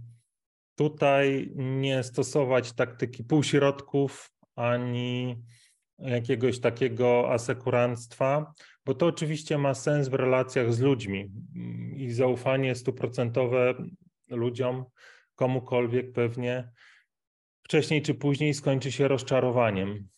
tutaj 0.75 1.53
nie 1.57 2.03
stosować 2.03 2.73
taktyki 2.73 3.25
półśrodków 3.25 4.33
ani 4.57 5.43
jakiegoś 5.99 6.61
takiego 6.61 7.33
asekuranstwa, 7.33 8.53
bo 8.85 8.95
to 8.95 9.07
oczywiście 9.07 9.59
ma 9.59 9.75
sens 9.75 10.09
w 10.09 10.15
relacjach 10.15 10.73
z 10.73 10.81
ludźmi 10.81 11.31
i 11.97 12.11
zaufanie 12.11 12.75
stuprocentowe 12.75 13.75
ludziom, 14.29 14.85
komukolwiek 15.35 16.13
pewnie 16.13 16.73
wcześniej 17.63 18.03
czy 18.03 18.15
później 18.15 18.55
skończy 18.55 18.93
się 18.93 19.09
rozczarowaniem. 19.09 20.09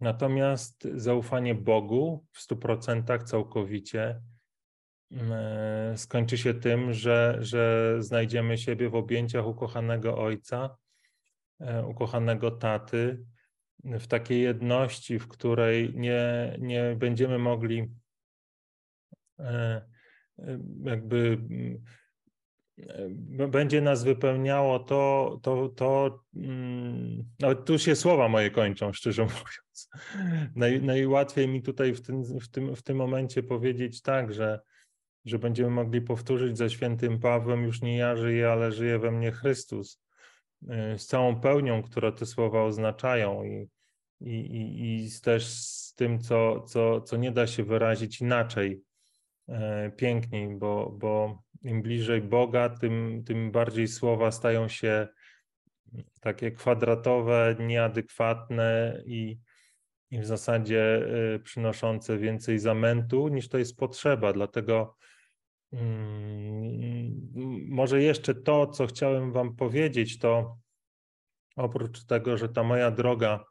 Natomiast 0.00 0.88
zaufanie 0.94 1.54
Bogu 1.54 2.26
w 2.32 2.46
100% 2.48 3.24
całkowicie 3.24 4.20
mm, 5.10 5.32
e, 5.32 5.98
skończy 5.98 6.38
się 6.38 6.54
tym, 6.54 6.92
że, 6.92 7.38
że 7.40 7.94
znajdziemy 7.98 8.58
siebie 8.58 8.88
w 8.88 8.94
objęciach 8.94 9.46
ukochanego 9.46 10.18
Ojca, 10.18 10.76
e, 11.60 11.86
ukochanego 11.86 12.50
Taty, 12.50 13.24
w 13.84 14.06
takiej 14.06 14.42
jedności, 14.42 15.18
w 15.18 15.28
której 15.28 15.94
nie, 15.94 16.56
nie 16.58 16.96
będziemy 16.98 17.38
mogli 17.38 17.90
e, 19.38 19.82
jakby 20.84 21.38
mm, 21.50 21.82
będzie 23.48 23.80
nas 23.80 24.04
wypełniało 24.04 24.78
to, 24.78 25.38
to, 25.42 25.68
to 25.68 26.20
mm, 26.36 27.24
tu 27.64 27.78
się 27.78 27.96
słowa 27.96 28.28
moje 28.28 28.50
kończą, 28.50 28.92
szczerze 28.92 29.22
mówiąc. 29.34 29.90
Naj, 30.56 30.82
najłatwiej 30.82 31.48
mi 31.48 31.62
tutaj 31.62 31.94
w 31.94 32.00
tym, 32.00 32.24
w, 32.40 32.48
tym, 32.48 32.76
w 32.76 32.82
tym 32.82 32.96
momencie 32.96 33.42
powiedzieć 33.42 34.02
tak, 34.02 34.34
że, 34.34 34.60
że 35.24 35.38
będziemy 35.38 35.70
mogli 35.70 36.00
powtórzyć 36.00 36.58
ze 36.58 36.70
świętym 36.70 37.20
Pawłem, 37.20 37.62
już 37.64 37.82
nie 37.82 37.96
ja 37.96 38.16
żyję, 38.16 38.50
ale 38.50 38.72
żyje 38.72 38.98
we 38.98 39.10
mnie 39.10 39.32
Chrystus, 39.32 40.02
y, 40.62 40.98
z 40.98 41.06
całą 41.06 41.40
pełnią, 41.40 41.82
które 41.82 42.12
te 42.12 42.26
słowa 42.26 42.62
oznaczają 42.62 43.44
i, 43.44 43.68
i, 44.20 44.30
i, 44.30 45.04
i 45.04 45.10
też 45.22 45.46
z 45.46 45.94
tym, 45.94 46.20
co, 46.20 46.60
co, 46.60 47.00
co 47.00 47.16
nie 47.16 47.32
da 47.32 47.46
się 47.46 47.64
wyrazić 47.64 48.20
inaczej, 48.20 48.82
e, 49.48 49.90
piękniej, 49.90 50.56
bo, 50.56 50.96
bo 50.98 51.42
im 51.62 51.82
bliżej 51.82 52.20
Boga, 52.20 52.68
tym, 52.68 53.24
tym 53.26 53.50
bardziej 53.50 53.88
słowa 53.88 54.30
stają 54.30 54.68
się 54.68 55.08
takie 56.20 56.50
kwadratowe, 56.50 57.56
nieadekwatne 57.58 59.02
i, 59.06 59.38
i 60.10 60.18
w 60.18 60.26
zasadzie 60.26 61.06
y, 61.34 61.38
przynoszące 61.38 62.18
więcej 62.18 62.58
zamętu 62.58 63.28
niż 63.28 63.48
to 63.48 63.58
jest 63.58 63.76
potrzeba. 63.76 64.32
Dlatego 64.32 64.96
mm, 65.72 67.30
może 67.68 68.02
jeszcze 68.02 68.34
to, 68.34 68.66
co 68.66 68.86
chciałem 68.86 69.32
Wam 69.32 69.56
powiedzieć, 69.56 70.18
to 70.18 70.58
oprócz 71.56 72.04
tego, 72.04 72.36
że 72.36 72.48
ta 72.48 72.62
moja 72.62 72.90
droga, 72.90 73.44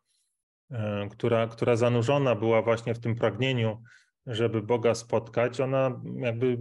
y, 0.71 0.75
która, 1.11 1.47
która 1.47 1.75
zanurzona 1.75 2.35
była 2.35 2.61
właśnie 2.61 2.93
w 2.93 2.99
tym 2.99 3.15
pragnieniu, 3.15 3.83
żeby 4.27 4.61
Boga 4.61 4.95
spotkać, 4.95 5.61
ona 5.61 6.01
jakby 6.15 6.57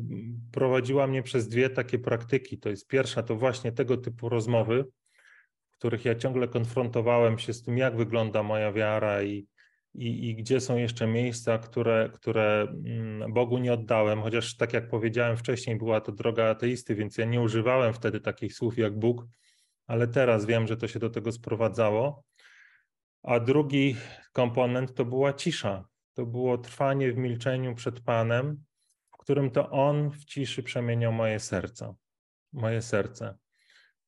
prowadziła 0.52 1.06
mnie 1.06 1.22
przez 1.22 1.48
dwie 1.48 1.70
takie 1.70 1.98
praktyki. 1.98 2.58
To 2.58 2.68
jest 2.68 2.88
pierwsza, 2.88 3.22
to 3.22 3.36
właśnie 3.36 3.72
tego 3.72 3.96
typu 3.96 4.28
rozmowy, 4.28 4.84
w 5.70 5.76
których 5.78 6.04
ja 6.04 6.14
ciągle 6.14 6.48
konfrontowałem 6.48 7.38
się 7.38 7.52
z 7.52 7.62
tym, 7.62 7.78
jak 7.78 7.96
wygląda 7.96 8.42
moja 8.42 8.72
wiara 8.72 9.22
i, 9.22 9.46
i, 9.94 10.28
i 10.28 10.36
gdzie 10.36 10.60
są 10.60 10.76
jeszcze 10.76 11.06
miejsca, 11.06 11.58
które, 11.58 12.10
które 12.14 12.66
mm, 12.84 13.32
Bogu 13.32 13.58
nie 13.58 13.72
oddałem, 13.72 14.22
chociaż 14.22 14.56
tak 14.56 14.72
jak 14.72 14.88
powiedziałem 14.88 15.36
wcześniej, 15.36 15.76
była 15.76 16.00
to 16.00 16.12
droga 16.12 16.50
ateisty, 16.50 16.94
więc 16.94 17.18
ja 17.18 17.24
nie 17.24 17.40
używałem 17.40 17.92
wtedy 17.92 18.20
takich 18.20 18.54
słów 18.54 18.78
jak 18.78 18.98
Bóg, 18.98 19.26
ale 19.86 20.08
teraz 20.08 20.46
wiem, 20.46 20.66
że 20.66 20.76
to 20.76 20.88
się 20.88 20.98
do 20.98 21.10
tego 21.10 21.32
sprowadzało. 21.32 22.24
A 23.22 23.40
drugi 23.40 23.96
komponent 24.32 24.94
to 24.94 25.04
była 25.04 25.32
cisza. 25.32 25.91
To 26.14 26.26
było 26.26 26.58
trwanie 26.58 27.12
w 27.12 27.16
milczeniu 27.16 27.74
przed 27.74 28.00
Panem, 28.00 28.64
w 29.14 29.16
którym 29.16 29.50
to 29.50 29.70
On 29.70 30.10
w 30.10 30.24
ciszy 30.24 30.62
przemieniał 30.62 31.12
moje 31.12 31.40
serce, 31.40 31.94
moje 32.52 32.82
serce, 32.82 33.38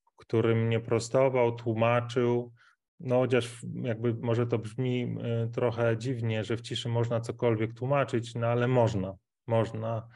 w 0.04 0.16
którym 0.16 0.66
mnie 0.66 0.80
prostował, 0.80 1.56
tłumaczył, 1.56 2.52
no 3.00 3.18
chociaż 3.18 3.60
jakby 3.82 4.14
może 4.14 4.46
to 4.46 4.58
brzmi 4.58 5.16
e, 5.22 5.48
trochę 5.48 5.98
dziwnie, 5.98 6.44
że 6.44 6.56
w 6.56 6.60
ciszy 6.60 6.88
można 6.88 7.20
cokolwiek 7.20 7.74
tłumaczyć, 7.74 8.34
no 8.34 8.46
ale 8.46 8.68
można, 8.68 9.14
można. 9.46 10.08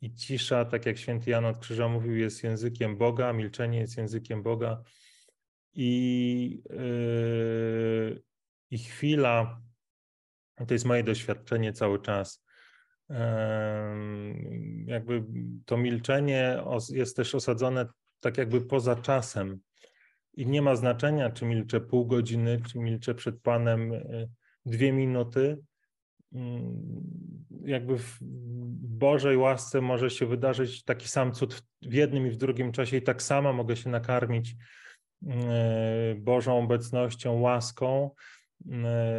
I 0.00 0.14
cisza, 0.14 0.64
tak 0.64 0.86
jak 0.86 0.98
święty 0.98 1.30
Jan 1.30 1.44
od 1.44 1.58
Krzyża 1.58 1.88
mówił, 1.88 2.16
jest 2.16 2.44
językiem 2.44 2.96
Boga, 2.96 3.32
milczenie 3.32 3.78
jest 3.78 3.96
językiem 3.96 4.42
Boga. 4.42 4.82
I, 5.72 6.62
yy, 6.70 8.22
i 8.70 8.78
chwila, 8.78 9.60
to 10.68 10.74
jest 10.74 10.84
moje 10.84 11.04
doświadczenie 11.04 11.72
cały 11.72 12.02
czas. 12.02 12.44
Jakby 14.86 15.24
to 15.64 15.76
milczenie 15.76 16.62
jest 16.90 17.16
też 17.16 17.34
osadzone 17.34 17.86
tak 18.20 18.38
jakby 18.38 18.60
poza 18.60 18.96
czasem 18.96 19.60
i 20.36 20.46
nie 20.46 20.62
ma 20.62 20.76
znaczenia, 20.76 21.30
czy 21.30 21.44
milczę 21.44 21.80
pół 21.80 22.06
godziny, 22.06 22.60
czy 22.68 22.78
milczę 22.78 23.14
przed 23.14 23.40
Panem 23.42 23.92
e, 23.92 24.28
dwie 24.66 24.92
minuty. 24.92 25.58
Mm, 26.32 27.04
jakby 27.64 27.98
w 27.98 28.18
Bożej 28.98 29.36
łasce 29.36 29.80
może 29.80 30.10
się 30.10 30.26
wydarzyć 30.26 30.84
taki 30.84 31.08
sam 31.08 31.32
cud 31.32 31.62
w 31.82 31.92
jednym 31.92 32.26
i 32.26 32.30
w 32.30 32.36
drugim 32.36 32.72
czasie, 32.72 32.96
i 32.96 33.02
tak 33.02 33.22
samo 33.22 33.52
mogę 33.52 33.76
się 33.76 33.90
nakarmić 33.90 34.54
e, 35.26 36.14
Bożą 36.18 36.58
obecnością, 36.58 37.40
łaską 37.40 38.10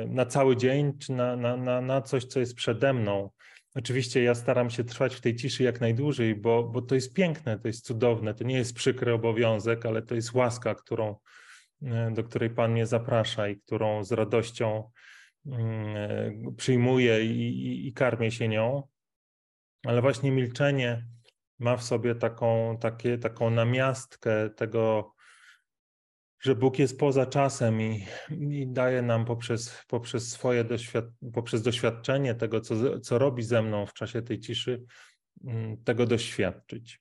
na 0.07 0.25
cały 0.25 0.57
dzień, 0.57 0.97
czy 0.97 1.13
na, 1.13 1.35
na, 1.35 1.57
na, 1.57 1.81
na 1.81 2.01
coś, 2.01 2.25
co 2.25 2.39
jest 2.39 2.55
przede 2.55 2.93
mną. 2.93 3.29
Oczywiście 3.75 4.23
ja 4.23 4.35
staram 4.35 4.69
się 4.69 4.83
trwać 4.83 5.15
w 5.15 5.21
tej 5.21 5.35
ciszy 5.35 5.63
jak 5.63 5.81
najdłużej, 5.81 6.35
bo, 6.35 6.63
bo 6.63 6.81
to 6.81 6.95
jest 6.95 7.13
piękne, 7.13 7.59
to 7.59 7.67
jest 7.67 7.85
cudowne, 7.85 8.33
to 8.33 8.43
nie 8.43 8.57
jest 8.57 8.73
przykry 8.73 9.13
obowiązek, 9.13 9.85
ale 9.85 10.01
to 10.01 10.15
jest 10.15 10.33
łaska, 10.33 10.75
którą, 10.75 11.15
e, 11.83 12.11
do 12.11 12.23
której 12.23 12.49
Pan 12.49 12.71
mnie 12.71 12.85
zaprasza 12.85 13.47
i 13.47 13.57
którą 13.57 14.03
z 14.03 14.11
radością 14.11 14.91
mm, 15.45 16.55
przyjmuję 16.55 17.25
i, 17.25 17.39
i, 17.39 17.87
i 17.87 17.93
karmię 17.93 18.31
się 18.31 18.47
nią. 18.47 18.83
Ale 19.85 20.01
właśnie 20.01 20.31
milczenie 20.31 21.05
ma 21.59 21.77
w 21.77 21.83
sobie 21.83 22.15
taką, 22.15 22.77
takie, 22.81 23.17
taką 23.17 23.49
namiastkę 23.49 24.49
tego 24.49 25.14
że 26.45 26.55
Bóg 26.55 26.79
jest 26.79 26.99
poza 26.99 27.25
czasem 27.25 27.81
i, 27.81 28.03
i 28.31 28.67
daje 28.67 29.01
nam 29.01 29.25
poprzez, 29.25 29.83
poprzez 29.87 30.31
swoje 30.31 30.63
doświad 30.63 31.05
poprzez 31.33 31.61
doświadczenie 31.61 32.35
tego, 32.35 32.61
co, 32.61 32.99
co 32.99 33.17
robi 33.17 33.43
ze 33.43 33.61
mną 33.61 33.85
w 33.85 33.93
czasie 33.93 34.21
tej 34.21 34.39
ciszy, 34.39 34.83
mm, 35.45 35.83
tego 35.83 36.05
doświadczyć. 36.05 36.99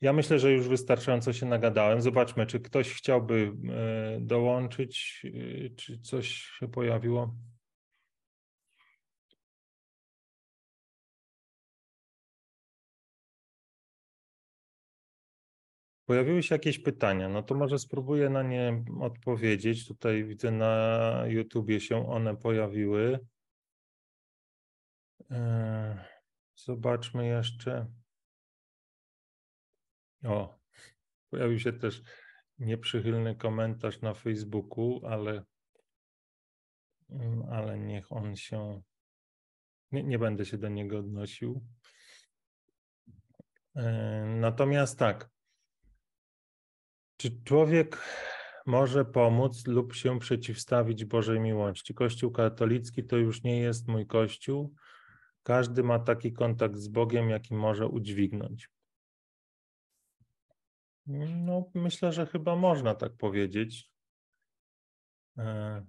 Ja 0.00 0.12
myślę, 0.12 0.38
że 0.38 0.52
już 0.52 0.68
wystarczająco 0.68 1.32
się 1.32 1.46
nagadałem. 1.46 2.02
Zobaczmy, 2.02 2.46
czy 2.46 2.60
ktoś 2.60 2.92
chciałby 2.92 3.52
e, 3.68 4.20
dołączyć, 4.20 5.22
e, 5.24 5.70
czy 5.70 5.98
coś 5.98 6.28
się 6.28 6.68
pojawiło. 6.68 7.34
Pojawiły 16.06 16.42
się 16.42 16.54
jakieś 16.54 16.78
pytania, 16.78 17.28
no 17.28 17.42
to 17.42 17.54
może 17.54 17.78
spróbuję 17.78 18.30
na 18.30 18.42
nie 18.42 18.84
odpowiedzieć. 19.00 19.88
Tutaj 19.88 20.24
widzę 20.24 20.50
na 20.50 21.24
YouTubie 21.26 21.80
się 21.80 22.08
one 22.08 22.36
pojawiły. 22.36 23.18
E, 25.30 26.04
zobaczmy 26.56 27.26
jeszcze. 27.26 27.86
O, 30.24 30.58
pojawił 31.30 31.58
się 31.58 31.72
też 31.72 32.02
nieprzychylny 32.58 33.36
komentarz 33.36 34.00
na 34.00 34.14
Facebooku, 34.14 35.00
ale, 35.06 35.44
mm, 37.10 37.42
ale 37.50 37.78
niech 37.78 38.12
on 38.12 38.36
się. 38.36 38.82
Nie, 39.92 40.02
nie 40.02 40.18
będę 40.18 40.46
się 40.46 40.58
do 40.58 40.68
niego 40.68 40.98
odnosił. 40.98 41.64
E, 43.76 44.24
natomiast 44.40 44.98
tak, 44.98 45.33
czy 47.24 47.42
człowiek 47.44 47.98
może 48.66 49.04
pomóc 49.04 49.66
lub 49.66 49.94
się 49.94 50.18
przeciwstawić 50.18 51.04
Bożej 51.04 51.40
miłości? 51.40 51.94
Kościół 51.94 52.30
katolicki 52.30 53.04
to 53.04 53.16
już 53.16 53.42
nie 53.42 53.60
jest 53.60 53.88
mój 53.88 54.06
kościół. 54.06 54.74
Każdy 55.42 55.82
ma 55.82 55.98
taki 55.98 56.32
kontakt 56.32 56.76
z 56.76 56.88
Bogiem, 56.88 57.30
jaki 57.30 57.54
może 57.54 57.88
udźwignąć. 57.88 58.68
No, 61.06 61.70
myślę, 61.74 62.12
że 62.12 62.26
chyba 62.26 62.56
można 62.56 62.94
tak 62.94 63.16
powiedzieć. 63.16 63.90
E, 65.38 65.86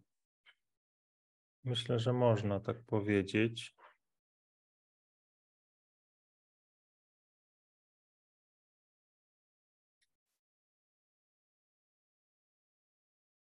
myślę, 1.63 1.99
że 1.99 2.13
można 2.13 2.59
tak 2.59 2.83
powiedzieć. 2.85 3.75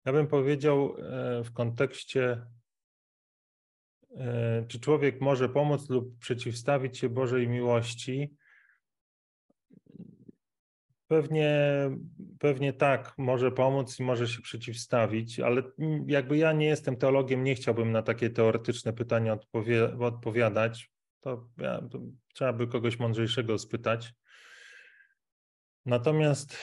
Ja 0.05 0.13
bym 0.13 0.27
powiedział 0.27 0.97
e, 0.99 1.45
w 1.45 1.53
kontekście, 1.53 2.47
e, 4.17 4.65
czy 4.69 4.81
człowiek 4.81 5.21
może 5.21 5.49
pomóc 5.49 5.91
lub 5.91 6.19
przeciwstawić 6.19 6.99
się 6.99 7.09
Bożej 7.09 7.49
miłości. 7.49 8.37
Pewnie, 11.07 11.61
pewnie 12.39 12.73
tak, 12.73 13.15
może 13.19 13.53
pomóc 13.53 14.01
i 14.01 14.03
może 14.03 14.29
się 14.29 14.43
przeciwstawić, 14.43 15.41
ale 15.41 15.63
jakby 16.07 16.37
ja 16.37 16.53
nie 16.53 16.67
jestem 16.67 16.97
teologiem, 16.97 17.45
nie 17.45 17.55
chciałbym 17.55 17.93
na 17.93 18.03
takie 18.03 18.31
teoretyczne 18.31 18.93
pytania 18.93 19.33
odpowie, 19.33 19.99
odpowiadać. 19.99 20.91
To, 21.21 21.49
ja, 21.59 21.83
to 21.91 21.99
trzeba 22.35 22.53
by 22.53 22.67
kogoś 22.67 22.99
mądrzejszego 22.99 23.59
spytać. 23.59 24.15
Natomiast 25.87 26.57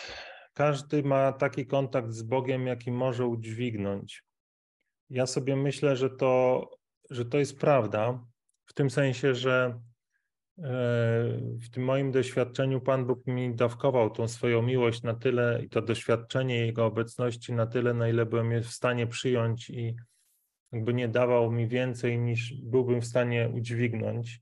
każdy 0.62 1.04
ma 1.04 1.32
taki 1.32 1.66
kontakt 1.66 2.12
z 2.12 2.24
Bogiem, 2.24 2.68
jaki 2.68 2.92
może 2.92 3.26
udźwignąć. 3.26 4.24
Ja 5.10 5.26
sobie 5.26 5.56
myślę, 5.56 5.96
że 5.96 6.10
to, 6.10 6.70
że 7.10 7.26
to 7.26 7.38
jest 7.38 7.60
prawda, 7.60 8.26
w 8.66 8.74
tym 8.74 8.90
sensie, 8.90 9.36
że 9.36 9.80
e, 10.58 10.64
w 11.62 11.70
tym 11.72 11.84
moim 11.84 12.12
doświadczeniu 12.12 12.82
Pan 12.82 13.06
Bóg 13.06 13.28
mi 13.28 13.56
dawkował 13.56 14.10
tą 14.10 14.28
swoją 14.28 14.62
miłość 14.62 15.04
na 15.04 15.14
tyle 15.14 15.62
i 15.64 15.70
to 15.70 15.82
doświadczenie 15.82 16.66
Jego 16.66 16.86
obecności 16.86 17.54
na 17.54 17.68
tyle, 17.68 17.94
na 17.94 18.10
ile 18.10 18.26
byłem 18.26 18.52
je 18.52 18.62
w 18.62 18.72
stanie 18.72 19.08
przyjąć 19.08 19.70
i 19.70 19.96
jakby 20.72 20.94
nie 20.94 21.08
dawał 21.08 21.52
mi 21.52 21.68
więcej 21.68 22.20
niż 22.20 22.54
byłbym 22.64 23.02
w 23.02 23.06
stanie 23.06 23.50
udźwignąć, 23.50 24.42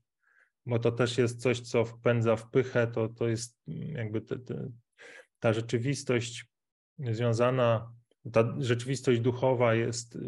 bo 0.66 0.78
to 0.78 0.92
też 0.92 1.18
jest 1.18 1.42
coś, 1.42 1.60
co 1.60 1.84
wpędza 1.84 2.36
w 2.36 2.50
pychę, 2.50 2.86
to, 2.86 3.08
to 3.08 3.28
jest 3.28 3.60
jakby 3.66 4.20
te, 4.20 4.38
te, 4.38 4.70
ta 5.40 5.52
rzeczywistość 5.52 6.46
związana, 6.98 7.92
ta 8.32 8.54
rzeczywistość 8.58 9.20
duchowa 9.20 9.74
jest, 9.74 10.18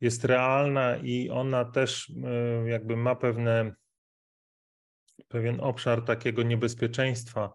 jest 0.00 0.24
realna 0.24 0.96
i 0.96 1.30
ona 1.30 1.64
też 1.64 2.12
e, 2.24 2.68
jakby 2.68 2.96
ma 2.96 3.16
pewne, 3.16 3.74
pewien 5.28 5.60
obszar 5.60 6.04
takiego 6.04 6.42
niebezpieczeństwa 6.42 7.54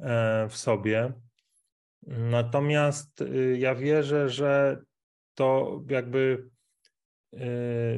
e, 0.00 0.48
w 0.48 0.56
sobie. 0.56 1.12
Natomiast 2.06 3.20
y, 3.20 3.56
ja 3.58 3.74
wierzę, 3.74 4.28
że 4.28 4.82
to 5.34 5.80
jakby 5.90 6.48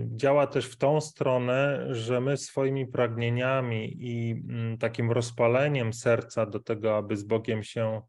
działa 0.07 0.47
też 0.47 0.67
w 0.67 0.77
tą 0.77 1.01
stronę, 1.01 1.87
że 1.91 2.21
my 2.21 2.37
swoimi 2.37 2.87
pragnieniami 2.87 3.97
i 3.99 4.31
mm, 4.31 4.79
takim 4.79 5.13
rozpaleniem 5.13 5.93
serca 5.93 6.47
do 6.47 6.61
tego, 6.61 6.97
aby 6.97 7.17
z 7.17 7.23
Bogiem 7.23 7.63
się 7.63 8.03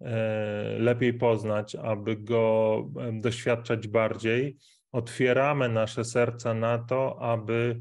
e, 0.00 0.76
lepiej 0.78 1.14
poznać, 1.14 1.74
aby 1.74 2.16
go 2.16 2.84
doświadczać 3.12 3.88
bardziej, 3.88 4.56
otwieramy 4.92 5.68
nasze 5.68 6.04
serca 6.04 6.54
na 6.54 6.78
to, 6.78 7.22
aby 7.22 7.80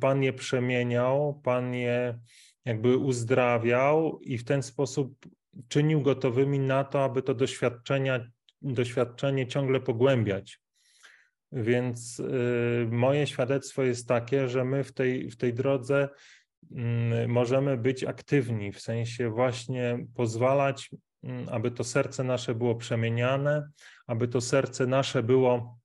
Pan 0.00 0.22
je 0.22 0.32
przemieniał, 0.32 1.40
Pan 1.44 1.74
je 1.74 2.18
jakby 2.64 2.96
uzdrawiał 2.96 4.20
i 4.20 4.38
w 4.38 4.44
ten 4.44 4.62
sposób 4.62 5.26
czynił 5.68 6.02
gotowymi 6.02 6.58
na 6.58 6.84
to, 6.84 7.04
aby 7.04 7.22
to 7.22 7.34
doświadczenia, 7.34 8.26
doświadczenie 8.62 9.46
ciągle 9.46 9.80
pogłębiać. 9.80 10.63
Więc 11.54 12.20
y, 12.20 12.88
moje 12.90 13.26
świadectwo 13.26 13.82
jest 13.82 14.08
takie, 14.08 14.48
że 14.48 14.64
my 14.64 14.84
w 14.84 14.92
tej, 14.92 15.30
w 15.30 15.36
tej 15.36 15.54
drodze 15.54 16.08
y, 16.62 17.28
możemy 17.28 17.76
być 17.76 18.04
aktywni, 18.04 18.72
w 18.72 18.80
sensie 18.80 19.30
właśnie 19.30 20.06
pozwalać, 20.14 20.90
y, 21.24 21.28
aby 21.50 21.70
to 21.70 21.84
serce 21.84 22.24
nasze 22.24 22.54
było 22.54 22.74
przemieniane, 22.74 23.68
aby 24.06 24.28
to 24.28 24.40
serce 24.40 24.86
nasze 24.86 25.22
było 25.22 25.78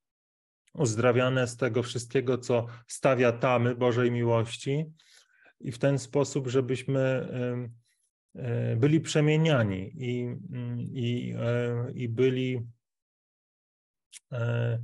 uzdrawiane 0.73 1.47
z 1.47 1.57
tego 1.57 1.83
wszystkiego, 1.83 2.37
co 2.37 2.65
stawia 2.87 3.31
tamy 3.31 3.75
Bożej 3.75 4.11
miłości, 4.11 4.85
i 5.59 5.71
w 5.71 5.77
ten 5.77 5.99
sposób, 5.99 6.47
żebyśmy 6.47 6.99
e, 8.35 8.75
byli 8.75 9.01
przemieniani 9.01 9.91
i, 9.95 10.21
mm, 10.51 10.79
i, 10.79 11.33
e, 11.37 11.91
i 11.93 12.09
byli 12.09 12.67
e, 14.31 14.79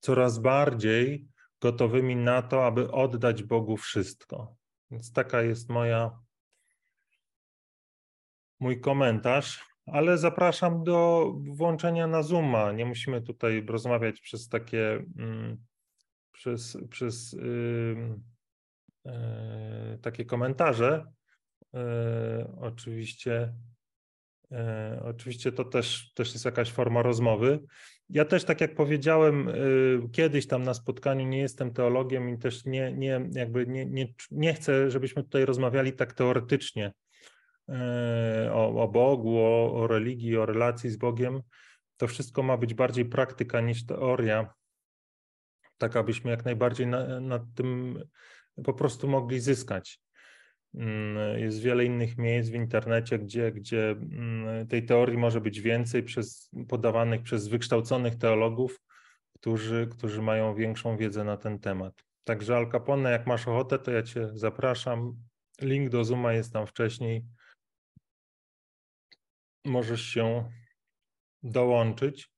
coraz 0.00 0.38
bardziej 0.38 1.26
gotowymi 1.60 2.16
na 2.16 2.42
to, 2.42 2.66
aby 2.66 2.90
oddać 2.90 3.42
Bogu 3.42 3.76
wszystko. 3.76 4.56
Więc 4.90 5.12
taka 5.12 5.42
jest 5.42 5.68
moja 5.68 6.18
mój 8.60 8.80
komentarz 8.80 9.68
ale 9.92 10.18
zapraszam 10.18 10.84
do 10.84 11.32
włączenia 11.50 12.06
na 12.06 12.22
Zooma. 12.22 12.72
Nie 12.72 12.86
musimy 12.86 13.22
tutaj 13.22 13.66
rozmawiać 13.66 14.20
przez 14.20 14.48
takie, 14.48 15.04
mm, 15.18 15.64
przez, 16.32 16.78
przez 16.90 17.32
yy, 17.32 18.18
yy, 19.04 19.98
takie 20.02 20.24
komentarze. 20.24 21.04
Yy, 21.72 21.80
oczywiście, 22.60 23.54
e, 24.52 25.02
oczywiście 25.04 25.52
to 25.52 25.64
też, 25.64 26.12
też 26.14 26.32
jest 26.32 26.44
jakaś 26.44 26.72
forma 26.72 27.02
rozmowy. 27.02 27.60
Ja 28.10 28.24
też, 28.24 28.44
tak 28.44 28.60
jak 28.60 28.74
powiedziałem 28.74 29.48
y, 29.48 30.00
kiedyś 30.12 30.46
tam 30.46 30.62
na 30.62 30.74
spotkaniu, 30.74 31.26
nie 31.26 31.38
jestem 31.38 31.72
teologiem 31.72 32.28
i 32.28 32.38
też 32.38 32.64
nie, 32.64 32.92
nie, 32.92 33.20
jakby 33.32 33.66
nie, 33.66 33.86
nie, 33.86 34.06
nie 34.30 34.54
chcę, 34.54 34.90
żebyśmy 34.90 35.22
tutaj 35.22 35.44
rozmawiali 35.44 35.92
tak 35.92 36.12
teoretycznie 36.12 36.92
E, 37.68 38.50
o, 38.52 38.82
o 38.82 38.88
Bogu, 38.88 39.38
o, 39.38 39.74
o 39.74 39.86
religii, 39.86 40.36
o 40.36 40.46
relacji 40.46 40.90
z 40.90 40.96
Bogiem, 40.96 41.42
to 41.96 42.06
wszystko 42.06 42.42
ma 42.42 42.56
być 42.56 42.74
bardziej 42.74 43.04
praktyka 43.04 43.60
niż 43.60 43.86
teoria, 43.86 44.54
tak 45.78 45.96
abyśmy 45.96 46.30
jak 46.30 46.44
najbardziej 46.44 46.86
na, 46.86 47.20
na 47.20 47.46
tym 47.54 48.02
po 48.64 48.74
prostu 48.74 49.08
mogli 49.08 49.40
zyskać. 49.40 50.00
Mm, 50.74 51.38
jest 51.38 51.60
wiele 51.60 51.84
innych 51.84 52.18
miejsc 52.18 52.50
w 52.50 52.54
internecie, 52.54 53.18
gdzie, 53.18 53.52
gdzie 53.52 53.90
mm, 53.90 54.66
tej 54.66 54.86
teorii 54.86 55.18
może 55.18 55.40
być 55.40 55.60
więcej 55.60 56.02
przez, 56.02 56.50
podawanych 56.68 57.22
przez 57.22 57.48
wykształconych 57.48 58.16
teologów, 58.16 58.80
którzy, 59.34 59.88
którzy 59.90 60.22
mają 60.22 60.54
większą 60.54 60.96
wiedzę 60.96 61.24
na 61.24 61.36
ten 61.36 61.58
temat. 61.58 62.04
Także 62.24 62.56
Al 62.56 62.70
Capone, 62.70 63.10
jak 63.10 63.26
masz 63.26 63.48
ochotę, 63.48 63.78
to 63.78 63.90
ja 63.90 64.02
Cię 64.02 64.28
zapraszam. 64.34 65.16
Link 65.60 65.90
do 65.90 66.04
Zooma 66.04 66.32
jest 66.32 66.52
tam 66.52 66.66
wcześniej 66.66 67.24
możesz 69.68 70.02
się 70.02 70.50
dołączyć. 71.42 72.30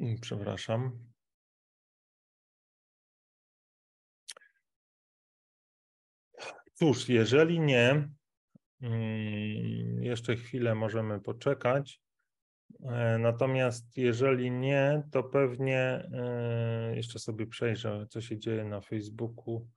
Mm, 0.00 0.20
przepraszam. 0.20 1.11
Cóż, 6.82 7.08
jeżeli 7.08 7.60
nie, 7.60 8.08
mm, 8.80 10.02
jeszcze 10.02 10.36
chwilę 10.36 10.74
możemy 10.74 11.20
poczekać. 11.20 12.00
E, 12.84 13.18
natomiast 13.18 13.96
jeżeli 13.96 14.50
nie, 14.50 15.02
to 15.12 15.22
pewnie 15.22 15.78
e, 16.12 16.96
jeszcze 16.96 17.18
sobie 17.18 17.46
przejrzę, 17.46 18.06
co 18.10 18.20
się 18.20 18.38
dzieje 18.38 18.64
na 18.64 18.80
Facebooku. 18.80 19.68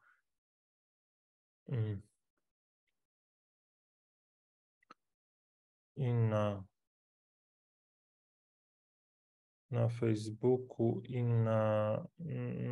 Mm. 1.70 2.02
i 5.96 6.14
na, 6.14 6.64
na 9.72 9.90
Facebooku 9.90 11.02
i 11.04 11.24
na, 11.24 12.04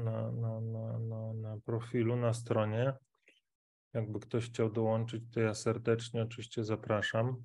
na, 0.03 0.31
na, 0.31 0.61
na, 0.61 0.99
na, 0.99 1.33
na 1.33 1.57
profilu, 1.65 2.15
na 2.15 2.33
stronie. 2.33 2.93
Jakby 3.93 4.19
ktoś 4.19 4.49
chciał 4.49 4.71
dołączyć, 4.71 5.23
to 5.31 5.39
ja 5.39 5.53
serdecznie 5.53 6.21
oczywiście 6.21 6.63
zapraszam. 6.63 7.43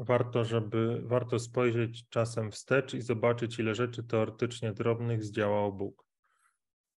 warto, 0.00 0.44
żeby, 0.44 1.02
warto 1.04 1.38
spojrzeć 1.38 2.08
czasem 2.08 2.50
wstecz 2.50 2.94
i 2.94 3.00
zobaczyć, 3.00 3.58
ile 3.58 3.74
rzeczy 3.74 4.04
teoretycznie 4.04 4.72
drobnych 4.72 5.24
zdziałał 5.24 5.72
Bóg. 5.72 6.06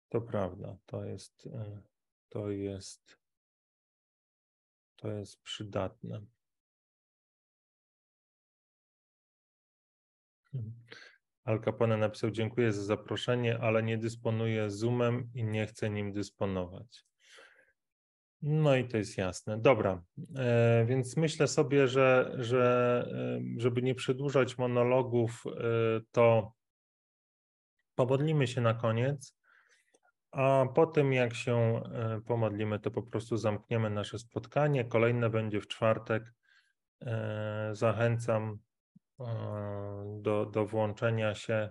To 0.09 0.21
prawda, 0.21 0.77
to 0.85 1.05
jest, 1.05 1.47
e, 1.47 1.81
to 2.29 2.49
jest, 2.49 3.17
to 4.95 5.11
jest 5.11 5.41
przydatne. 5.41 6.21
Al 11.43 11.61
Capone 11.61 11.97
napisał: 11.97 12.31
Dziękuję 12.31 12.73
za 12.73 12.83
zaproszenie, 12.83 13.59
ale 13.59 13.83
nie 13.83 13.97
dysponuję 13.97 14.69
Zoomem 14.69 15.29
i 15.33 15.43
nie 15.43 15.67
chcę 15.67 15.89
nim 15.89 16.13
dysponować. 16.13 17.05
No 18.41 18.75
i 18.75 18.87
to 18.87 18.97
jest 18.97 19.17
jasne. 19.17 19.61
Dobra, 19.61 20.03
e, 20.35 20.85
więc 20.85 21.17
myślę 21.17 21.47
sobie, 21.47 21.87
że, 21.87 22.35
że 22.37 23.05
e, 23.37 23.61
żeby 23.61 23.81
nie 23.81 23.95
przedłużać 23.95 24.57
monologów, 24.57 25.43
e, 25.47 25.51
to 26.11 26.53
pomodlimy 27.95 28.47
się 28.47 28.61
na 28.61 28.73
koniec, 28.73 29.37
a 30.31 30.65
po 30.75 30.85
tym 30.87 31.13
jak 31.13 31.33
się 31.33 31.81
pomodlimy, 32.25 32.79
to 32.79 32.91
po 32.91 33.03
prostu 33.03 33.37
zamkniemy 33.37 33.89
nasze 33.89 34.19
spotkanie. 34.19 34.85
Kolejne 34.85 35.29
będzie 35.29 35.61
w 35.61 35.67
czwartek. 35.67 36.33
Zachęcam 37.71 38.59
do, 40.21 40.45
do 40.45 40.65
włączenia 40.65 41.35
się 41.35 41.69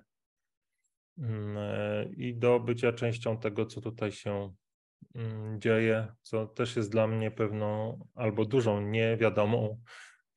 mm, 1.18 2.14
i 2.16 2.34
do 2.34 2.60
bycia 2.60 2.92
częścią 2.92 3.38
tego, 3.38 3.66
co 3.66 3.80
tutaj 3.80 4.12
się 4.12 4.52
Mm, 5.14 5.60
dzieje, 5.60 6.14
co 6.22 6.46
też 6.46 6.76
jest 6.76 6.90
dla 6.90 7.06
mnie 7.06 7.30
pewną 7.30 7.98
albo 8.14 8.44
dużą 8.44 8.80
niewiadomą, 8.80 9.82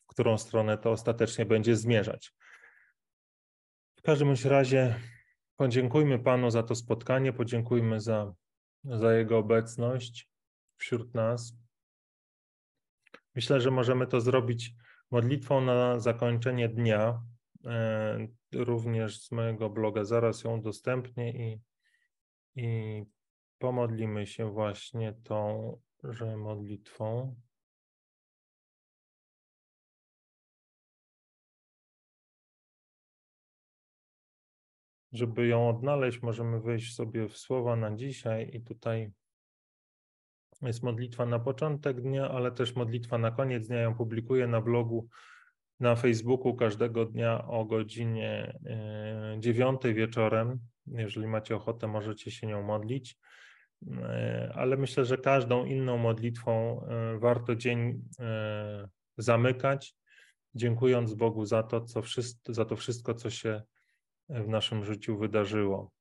w 0.03 0.07
którą 0.07 0.37
stronę 0.37 0.77
to 0.77 0.91
ostatecznie 0.91 1.45
będzie 1.45 1.75
zmierzać. 1.75 2.33
W 3.95 4.01
każdym 4.01 4.33
razie 4.45 4.99
podziękujmy 5.55 6.19
Panu 6.19 6.51
za 6.51 6.63
to 6.63 6.75
spotkanie, 6.75 7.33
podziękujmy 7.33 7.99
za, 7.99 8.33
za 8.83 9.13
Jego 9.13 9.37
obecność 9.37 10.29
wśród 10.77 11.13
nas. 11.13 11.57
Myślę, 13.35 13.61
że 13.61 13.71
możemy 13.71 14.07
to 14.07 14.21
zrobić 14.21 14.73
modlitwą 15.13 15.61
na 15.61 15.99
zakończenie 15.99 16.69
dnia. 16.69 17.21
E, 17.65 18.27
również 18.53 19.21
z 19.21 19.31
mojego 19.31 19.69
bloga 19.69 20.03
zaraz 20.03 20.43
ją 20.43 20.57
udostępnię 20.57 21.31
i, 21.31 21.61
i 22.55 23.03
Pomodlimy 23.63 24.27
się 24.27 24.51
właśnie 24.51 25.13
tą 25.23 25.77
że 26.03 26.37
modlitwą. 26.37 27.35
Żeby 35.11 35.47
ją 35.47 35.69
odnaleźć, 35.69 36.21
możemy 36.21 36.61
wejść 36.61 36.95
sobie 36.95 37.29
w 37.29 37.37
słowa 37.37 37.75
na 37.75 37.95
dzisiaj 37.95 38.49
i 38.53 38.61
tutaj 38.61 39.11
Jest 40.63 40.83
modlitwa 40.83 41.25
na 41.25 41.39
początek 41.39 42.01
dnia, 42.01 42.29
ale 42.29 42.51
też 42.51 42.75
modlitwa 42.75 43.17
na 43.17 43.31
koniec 43.31 43.67
dnia. 43.67 43.81
Ją 43.81 43.95
publikuję 43.95 44.47
na 44.47 44.61
blogu 44.61 45.07
na 45.79 45.95
Facebooku 45.95 46.55
każdego 46.55 47.05
dnia 47.05 47.47
o 47.47 47.65
godzinie 47.65 48.59
9 49.39 49.85
e, 49.85 49.93
wieczorem. 49.93 50.59
Jeżeli 50.87 51.27
macie 51.27 51.55
ochotę, 51.55 51.87
możecie 51.87 52.31
się 52.31 52.47
nią 52.47 52.63
modlić. 52.63 53.17
E, 53.91 54.51
ale 54.55 54.77
myślę, 54.77 55.05
że 55.05 55.17
każdą 55.17 55.65
inną 55.65 55.97
modlitwą 55.97 56.81
e, 56.85 57.19
warto 57.19 57.55
dzień 57.55 58.01
zamykać, 59.17 59.95
dziękując 60.55 61.13
Bogu 61.13 61.45
za 61.45 61.63
to, 61.63 61.81
co 61.81 62.01
wszystko, 62.01 62.53
za 62.53 62.65
to 62.65 62.75
wszystko, 62.75 63.13
co 63.13 63.29
się 63.29 63.61
w 64.29 64.47
naszym 64.47 64.85
życiu 64.85 65.17
wydarzyło. 65.17 65.91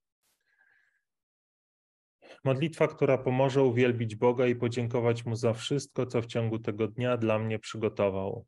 Modlitwa, 2.44 2.88
która 2.88 3.18
pomoże 3.18 3.62
uwielbić 3.62 4.16
Boga 4.16 4.46
i 4.46 4.54
podziękować 4.54 5.24
Mu 5.24 5.36
za 5.36 5.52
wszystko, 5.52 6.06
co 6.06 6.22
w 6.22 6.26
ciągu 6.26 6.58
tego 6.58 6.88
dnia 6.88 7.16
dla 7.16 7.38
mnie 7.38 7.58
przygotował. 7.58 8.46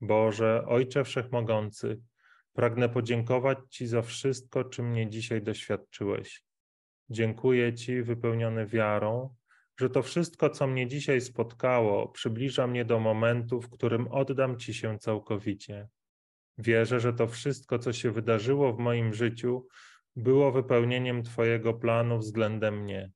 Boże, 0.00 0.64
Ojcze 0.66 1.04
Wszechmogący, 1.04 2.00
pragnę 2.52 2.88
podziękować 2.88 3.58
Ci 3.70 3.86
za 3.86 4.02
wszystko, 4.02 4.64
czym 4.64 4.90
mnie 4.90 5.10
dzisiaj 5.10 5.42
doświadczyłeś. 5.42 6.44
Dziękuję 7.10 7.74
Ci, 7.74 8.02
wypełniony 8.02 8.66
wiarą, 8.66 9.34
że 9.80 9.90
to 9.90 10.02
wszystko, 10.02 10.50
co 10.50 10.66
mnie 10.66 10.86
dzisiaj 10.86 11.20
spotkało, 11.20 12.08
przybliża 12.08 12.66
mnie 12.66 12.84
do 12.84 13.00
momentu, 13.00 13.60
w 13.60 13.70
którym 13.70 14.08
oddam 14.08 14.58
Ci 14.58 14.74
się 14.74 14.98
całkowicie. 14.98 15.88
Wierzę, 16.58 17.00
że 17.00 17.12
to 17.12 17.26
wszystko, 17.26 17.78
co 17.78 17.92
się 17.92 18.10
wydarzyło 18.10 18.72
w 18.72 18.78
moim 18.78 19.14
życiu, 19.14 19.66
było 20.16 20.52
wypełnieniem 20.52 21.22
Twojego 21.22 21.74
planu 21.74 22.18
względem 22.18 22.82
mnie, 22.82 23.10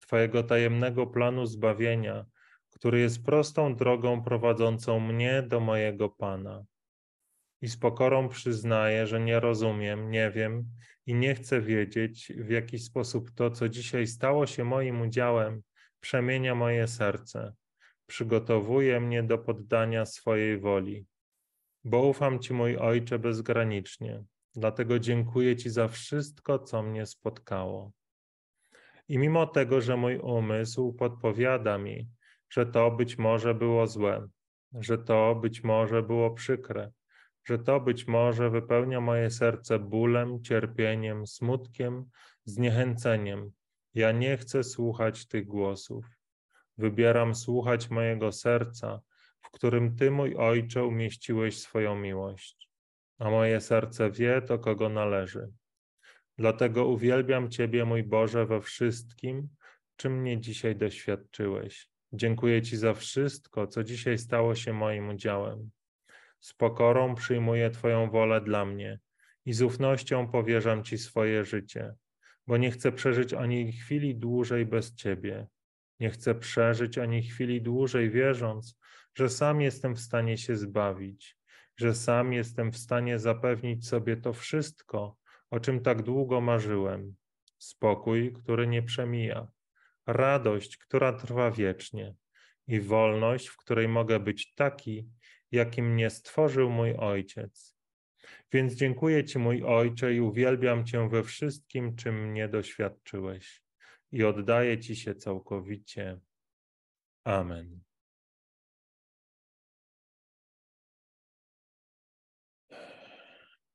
Twojego 0.00 0.42
tajemnego 0.42 1.06
planu 1.06 1.46
zbawienia, 1.46 2.26
który 2.70 3.00
jest 3.00 3.24
prostą 3.24 3.76
drogą 3.76 4.22
prowadzącą 4.22 5.00
mnie 5.00 5.42
do 5.42 5.60
mojego 5.60 6.08
Pana. 6.08 6.64
I 7.62 7.68
z 7.68 7.76
pokorą 7.76 8.28
przyznaję, 8.28 9.06
że 9.06 9.20
nie 9.20 9.40
rozumiem, 9.40 10.10
nie 10.10 10.30
wiem 10.30 10.64
i 11.06 11.14
nie 11.14 11.34
chcę 11.34 11.60
wiedzieć, 11.60 12.32
w 12.36 12.50
jaki 12.50 12.78
sposób 12.78 13.30
to, 13.30 13.50
co 13.50 13.68
dzisiaj 13.68 14.06
stało 14.06 14.46
się 14.46 14.64
moim 14.64 15.00
udziałem, 15.00 15.62
przemienia 16.00 16.54
moje 16.54 16.88
serce, 16.88 17.54
przygotowuje 18.06 19.00
mnie 19.00 19.22
do 19.22 19.38
poddania 19.38 20.06
swojej 20.06 20.58
woli. 20.58 21.06
Bo 21.84 22.02
ufam 22.02 22.38
Ci, 22.38 22.54
mój 22.54 22.76
Ojcze, 22.76 23.18
bezgranicznie, 23.18 24.24
dlatego 24.54 24.98
dziękuję 24.98 25.56
Ci 25.56 25.70
za 25.70 25.88
wszystko, 25.88 26.58
co 26.58 26.82
mnie 26.82 27.06
spotkało. 27.06 27.92
I 29.08 29.18
mimo 29.18 29.46
tego, 29.46 29.80
że 29.80 29.96
mój 29.96 30.18
umysł 30.18 30.92
podpowiada 30.92 31.78
mi, 31.78 32.08
że 32.50 32.66
to 32.66 32.90
być 32.90 33.18
może 33.18 33.54
było 33.54 33.86
złe, 33.86 34.28
że 34.72 34.98
to 34.98 35.34
być 35.34 35.64
może 35.64 36.02
było 36.02 36.30
przykre, 36.30 36.92
że 37.44 37.58
to 37.58 37.80
być 37.80 38.06
może 38.06 38.50
wypełnia 38.50 39.00
moje 39.00 39.30
serce 39.30 39.78
bólem, 39.78 40.42
cierpieniem, 40.42 41.26
smutkiem, 41.26 42.04
zniechęceniem. 42.44 43.52
Ja 43.94 44.12
nie 44.12 44.36
chcę 44.36 44.64
słuchać 44.64 45.26
tych 45.26 45.46
głosów. 45.46 46.06
Wybieram 46.78 47.34
słuchać 47.34 47.90
mojego 47.90 48.32
serca, 48.32 49.00
w 49.40 49.50
którym 49.50 49.96
Ty, 49.96 50.10
mój 50.10 50.36
Ojcze, 50.36 50.84
umieściłeś 50.84 51.58
swoją 51.58 51.96
miłość. 51.96 52.71
A 53.22 53.30
moje 53.30 53.60
serce 53.60 54.10
wie, 54.10 54.40
do 54.40 54.58
kogo 54.58 54.88
należy. 54.88 55.48
Dlatego 56.38 56.86
uwielbiam 56.86 57.50
Ciebie, 57.50 57.84
mój 57.84 58.02
Boże, 58.02 58.46
we 58.46 58.60
wszystkim, 58.60 59.48
czym 59.96 60.20
mnie 60.20 60.40
dzisiaj 60.40 60.76
doświadczyłeś. 60.76 61.88
Dziękuję 62.12 62.62
Ci 62.62 62.76
za 62.76 62.94
wszystko, 62.94 63.66
co 63.66 63.84
dzisiaj 63.84 64.18
stało 64.18 64.54
się 64.54 64.72
moim 64.72 65.08
udziałem. 65.08 65.70
Z 66.40 66.54
pokorą 66.54 67.14
przyjmuję 67.14 67.70
Twoją 67.70 68.10
wolę 68.10 68.40
dla 68.40 68.64
mnie 68.64 68.98
i 69.44 69.52
z 69.52 69.62
ufnością 69.62 70.28
powierzam 70.28 70.84
Ci 70.84 70.98
swoje 70.98 71.44
życie, 71.44 71.94
bo 72.46 72.56
nie 72.56 72.70
chcę 72.70 72.92
przeżyć 72.92 73.34
ani 73.34 73.72
chwili 73.72 74.16
dłużej 74.16 74.66
bez 74.66 74.94
Ciebie. 74.94 75.46
Nie 76.00 76.10
chcę 76.10 76.34
przeżyć 76.34 76.98
ani 76.98 77.22
chwili 77.22 77.62
dłużej, 77.62 78.10
wierząc, 78.10 78.78
że 79.14 79.28
sam 79.28 79.60
jestem 79.60 79.94
w 79.94 80.00
stanie 80.00 80.38
się 80.38 80.56
zbawić, 80.56 81.41
że 81.76 81.94
sam 81.94 82.32
jestem 82.32 82.72
w 82.72 82.78
stanie 82.78 83.18
zapewnić 83.18 83.88
sobie 83.88 84.16
to 84.16 84.32
wszystko, 84.32 85.16
o 85.50 85.60
czym 85.60 85.80
tak 85.80 86.02
długo 86.02 86.40
marzyłem. 86.40 87.14
Spokój, 87.58 88.32
który 88.32 88.66
nie 88.66 88.82
przemija, 88.82 89.48
radość, 90.06 90.76
która 90.76 91.12
trwa 91.12 91.50
wiecznie 91.50 92.14
i 92.66 92.80
wolność, 92.80 93.48
w 93.48 93.56
której 93.56 93.88
mogę 93.88 94.20
być 94.20 94.54
taki, 94.54 95.08
jakim 95.50 95.92
mnie 95.92 96.10
stworzył 96.10 96.70
mój 96.70 96.96
Ojciec. 96.96 97.76
Więc 98.52 98.74
dziękuję 98.74 99.24
Ci, 99.24 99.38
mój 99.38 99.62
Ojcze, 99.62 100.14
i 100.14 100.20
uwielbiam 100.20 100.86
Cię 100.86 101.08
we 101.08 101.22
wszystkim, 101.22 101.96
czym 101.96 102.30
mnie 102.30 102.48
doświadczyłeś, 102.48 103.62
i 104.12 104.24
oddaję 104.24 104.78
Ci 104.78 104.96
się 104.96 105.14
całkowicie. 105.14 106.20
Amen. 107.24 107.91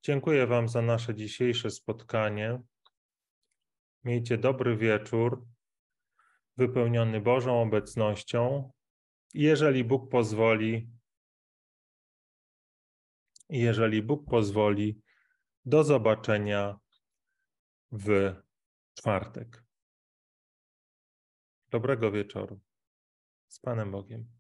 Dziękuję 0.08 0.48
Wam 0.48 0.70
za 0.70 0.82
nasze 0.82 1.16
dzisiejsze 1.16 1.72
spotkanie. 1.72 2.62
Miejcie 4.04 4.38
dobry 4.38 4.78
wieczór, 4.78 5.46
wypełniony 6.58 7.22
Bożą 7.22 7.62
obecnością. 7.62 8.72
Jeżeli 9.34 9.84
Bóg 9.84 10.12
pozwoli, 10.12 10.90
jeżeli 13.50 14.02
Bóg 14.04 14.30
pozwoli, 14.30 15.02
do 15.66 15.84
zobaczenia 15.84 16.80
w 17.92 18.36
czwartek. 18.94 19.64
Dobrego 21.70 22.12
wieczoru. 22.12 22.60
Z 23.48 23.60
Panem 23.60 23.92
Bogiem. 23.92 24.37